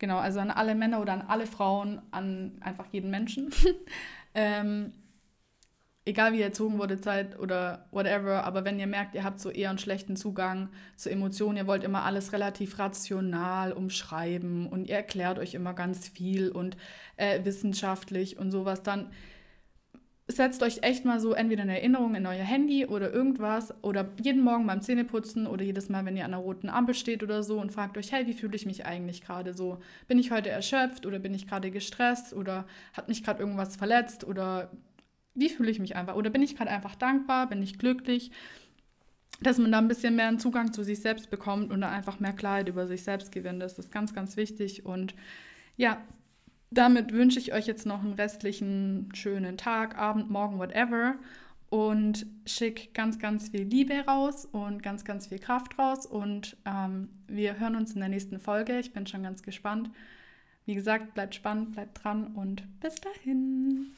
Genau, 0.00 0.16
also 0.16 0.40
an 0.40 0.50
alle 0.50 0.74
Männer 0.74 1.00
oder 1.02 1.12
an 1.12 1.20
alle 1.20 1.46
Frauen, 1.46 2.00
an 2.10 2.52
einfach 2.62 2.86
jeden 2.90 3.10
Menschen. 3.10 3.50
ähm, 4.34 4.94
egal 6.06 6.32
wie 6.32 6.38
ihr 6.38 6.46
erzogen 6.46 6.78
wurde, 6.78 7.02
Zeit 7.02 7.38
oder 7.38 7.86
whatever, 7.90 8.44
aber 8.44 8.64
wenn 8.64 8.78
ihr 8.78 8.86
merkt, 8.86 9.14
ihr 9.14 9.24
habt 9.24 9.40
so 9.40 9.50
eher 9.50 9.68
einen 9.68 9.78
schlechten 9.78 10.16
Zugang 10.16 10.70
zu 10.96 11.10
Emotionen, 11.10 11.58
ihr 11.58 11.66
wollt 11.66 11.84
immer 11.84 12.04
alles 12.04 12.32
relativ 12.32 12.78
rational 12.78 13.74
umschreiben 13.74 14.66
und 14.68 14.88
ihr 14.88 14.96
erklärt 14.96 15.38
euch 15.38 15.52
immer 15.52 15.74
ganz 15.74 16.08
viel 16.08 16.50
und 16.50 16.78
äh, 17.18 17.44
wissenschaftlich 17.44 18.38
und 18.38 18.50
sowas, 18.50 18.82
dann 18.82 19.10
setzt 20.36 20.62
euch 20.62 20.82
echt 20.82 21.04
mal 21.04 21.20
so 21.20 21.32
entweder 21.32 21.62
eine 21.62 21.78
Erinnerung 21.78 22.14
in 22.14 22.26
euer 22.26 22.44
Handy 22.44 22.86
oder 22.86 23.12
irgendwas 23.12 23.74
oder 23.82 24.08
jeden 24.22 24.42
Morgen 24.42 24.66
beim 24.66 24.82
Zähneputzen 24.82 25.46
oder 25.46 25.64
jedes 25.64 25.88
Mal, 25.88 26.04
wenn 26.04 26.16
ihr 26.16 26.24
an 26.24 26.34
einer 26.34 26.42
roten 26.42 26.68
Ampel 26.68 26.94
steht 26.94 27.22
oder 27.22 27.42
so 27.42 27.60
und 27.60 27.72
fragt 27.72 27.96
euch, 27.96 28.12
hey, 28.12 28.26
wie 28.26 28.34
fühle 28.34 28.56
ich 28.56 28.66
mich 28.66 28.86
eigentlich 28.86 29.22
gerade 29.22 29.54
so? 29.54 29.78
Bin 30.08 30.18
ich 30.18 30.30
heute 30.30 30.50
erschöpft 30.50 31.06
oder 31.06 31.18
bin 31.18 31.34
ich 31.34 31.46
gerade 31.46 31.70
gestresst 31.70 32.32
oder 32.32 32.66
hat 32.92 33.08
mich 33.08 33.22
gerade 33.22 33.40
irgendwas 33.40 33.76
verletzt 33.76 34.24
oder 34.24 34.70
wie 35.34 35.48
fühle 35.48 35.70
ich 35.70 35.78
mich 35.78 35.96
einfach? 35.96 36.16
Oder 36.16 36.30
bin 36.30 36.42
ich 36.42 36.56
gerade 36.56 36.70
einfach 36.70 36.96
dankbar? 36.96 37.48
Bin 37.48 37.62
ich 37.62 37.78
glücklich? 37.78 38.30
Dass 39.40 39.58
man 39.58 39.72
da 39.72 39.78
ein 39.78 39.88
bisschen 39.88 40.16
mehr 40.16 40.28
einen 40.28 40.38
Zugang 40.38 40.72
zu 40.72 40.82
sich 40.82 41.00
selbst 41.00 41.30
bekommt 41.30 41.70
und 41.70 41.82
einfach 41.82 42.20
mehr 42.20 42.32
Klarheit 42.32 42.68
über 42.68 42.86
sich 42.86 43.04
selbst 43.04 43.32
gewinnt. 43.32 43.62
Das 43.62 43.78
ist 43.78 43.90
ganz, 43.92 44.12
ganz 44.12 44.36
wichtig 44.36 44.84
und 44.84 45.14
ja, 45.76 46.02
damit 46.70 47.12
wünsche 47.12 47.38
ich 47.38 47.52
euch 47.52 47.66
jetzt 47.66 47.86
noch 47.86 48.00
einen 48.02 48.14
restlichen 48.14 49.08
schönen 49.14 49.56
Tag, 49.56 49.98
Abend, 49.98 50.30
Morgen, 50.30 50.58
whatever. 50.58 51.16
Und 51.68 52.26
schick 52.46 52.94
ganz, 52.94 53.20
ganz 53.20 53.50
viel 53.50 53.62
Liebe 53.62 54.04
raus 54.06 54.44
und 54.44 54.82
ganz, 54.82 55.04
ganz 55.04 55.28
viel 55.28 55.38
Kraft 55.38 55.78
raus. 55.78 56.04
Und 56.04 56.56
ähm, 56.64 57.08
wir 57.28 57.60
hören 57.60 57.76
uns 57.76 57.92
in 57.92 58.00
der 58.00 58.08
nächsten 58.08 58.40
Folge. 58.40 58.80
Ich 58.80 58.92
bin 58.92 59.06
schon 59.06 59.22
ganz 59.22 59.42
gespannt. 59.42 59.90
Wie 60.66 60.74
gesagt, 60.74 61.14
bleibt 61.14 61.34
spannend, 61.34 61.72
bleibt 61.72 62.02
dran 62.02 62.34
und 62.34 62.80
bis 62.80 62.96
dahin. 62.96 63.92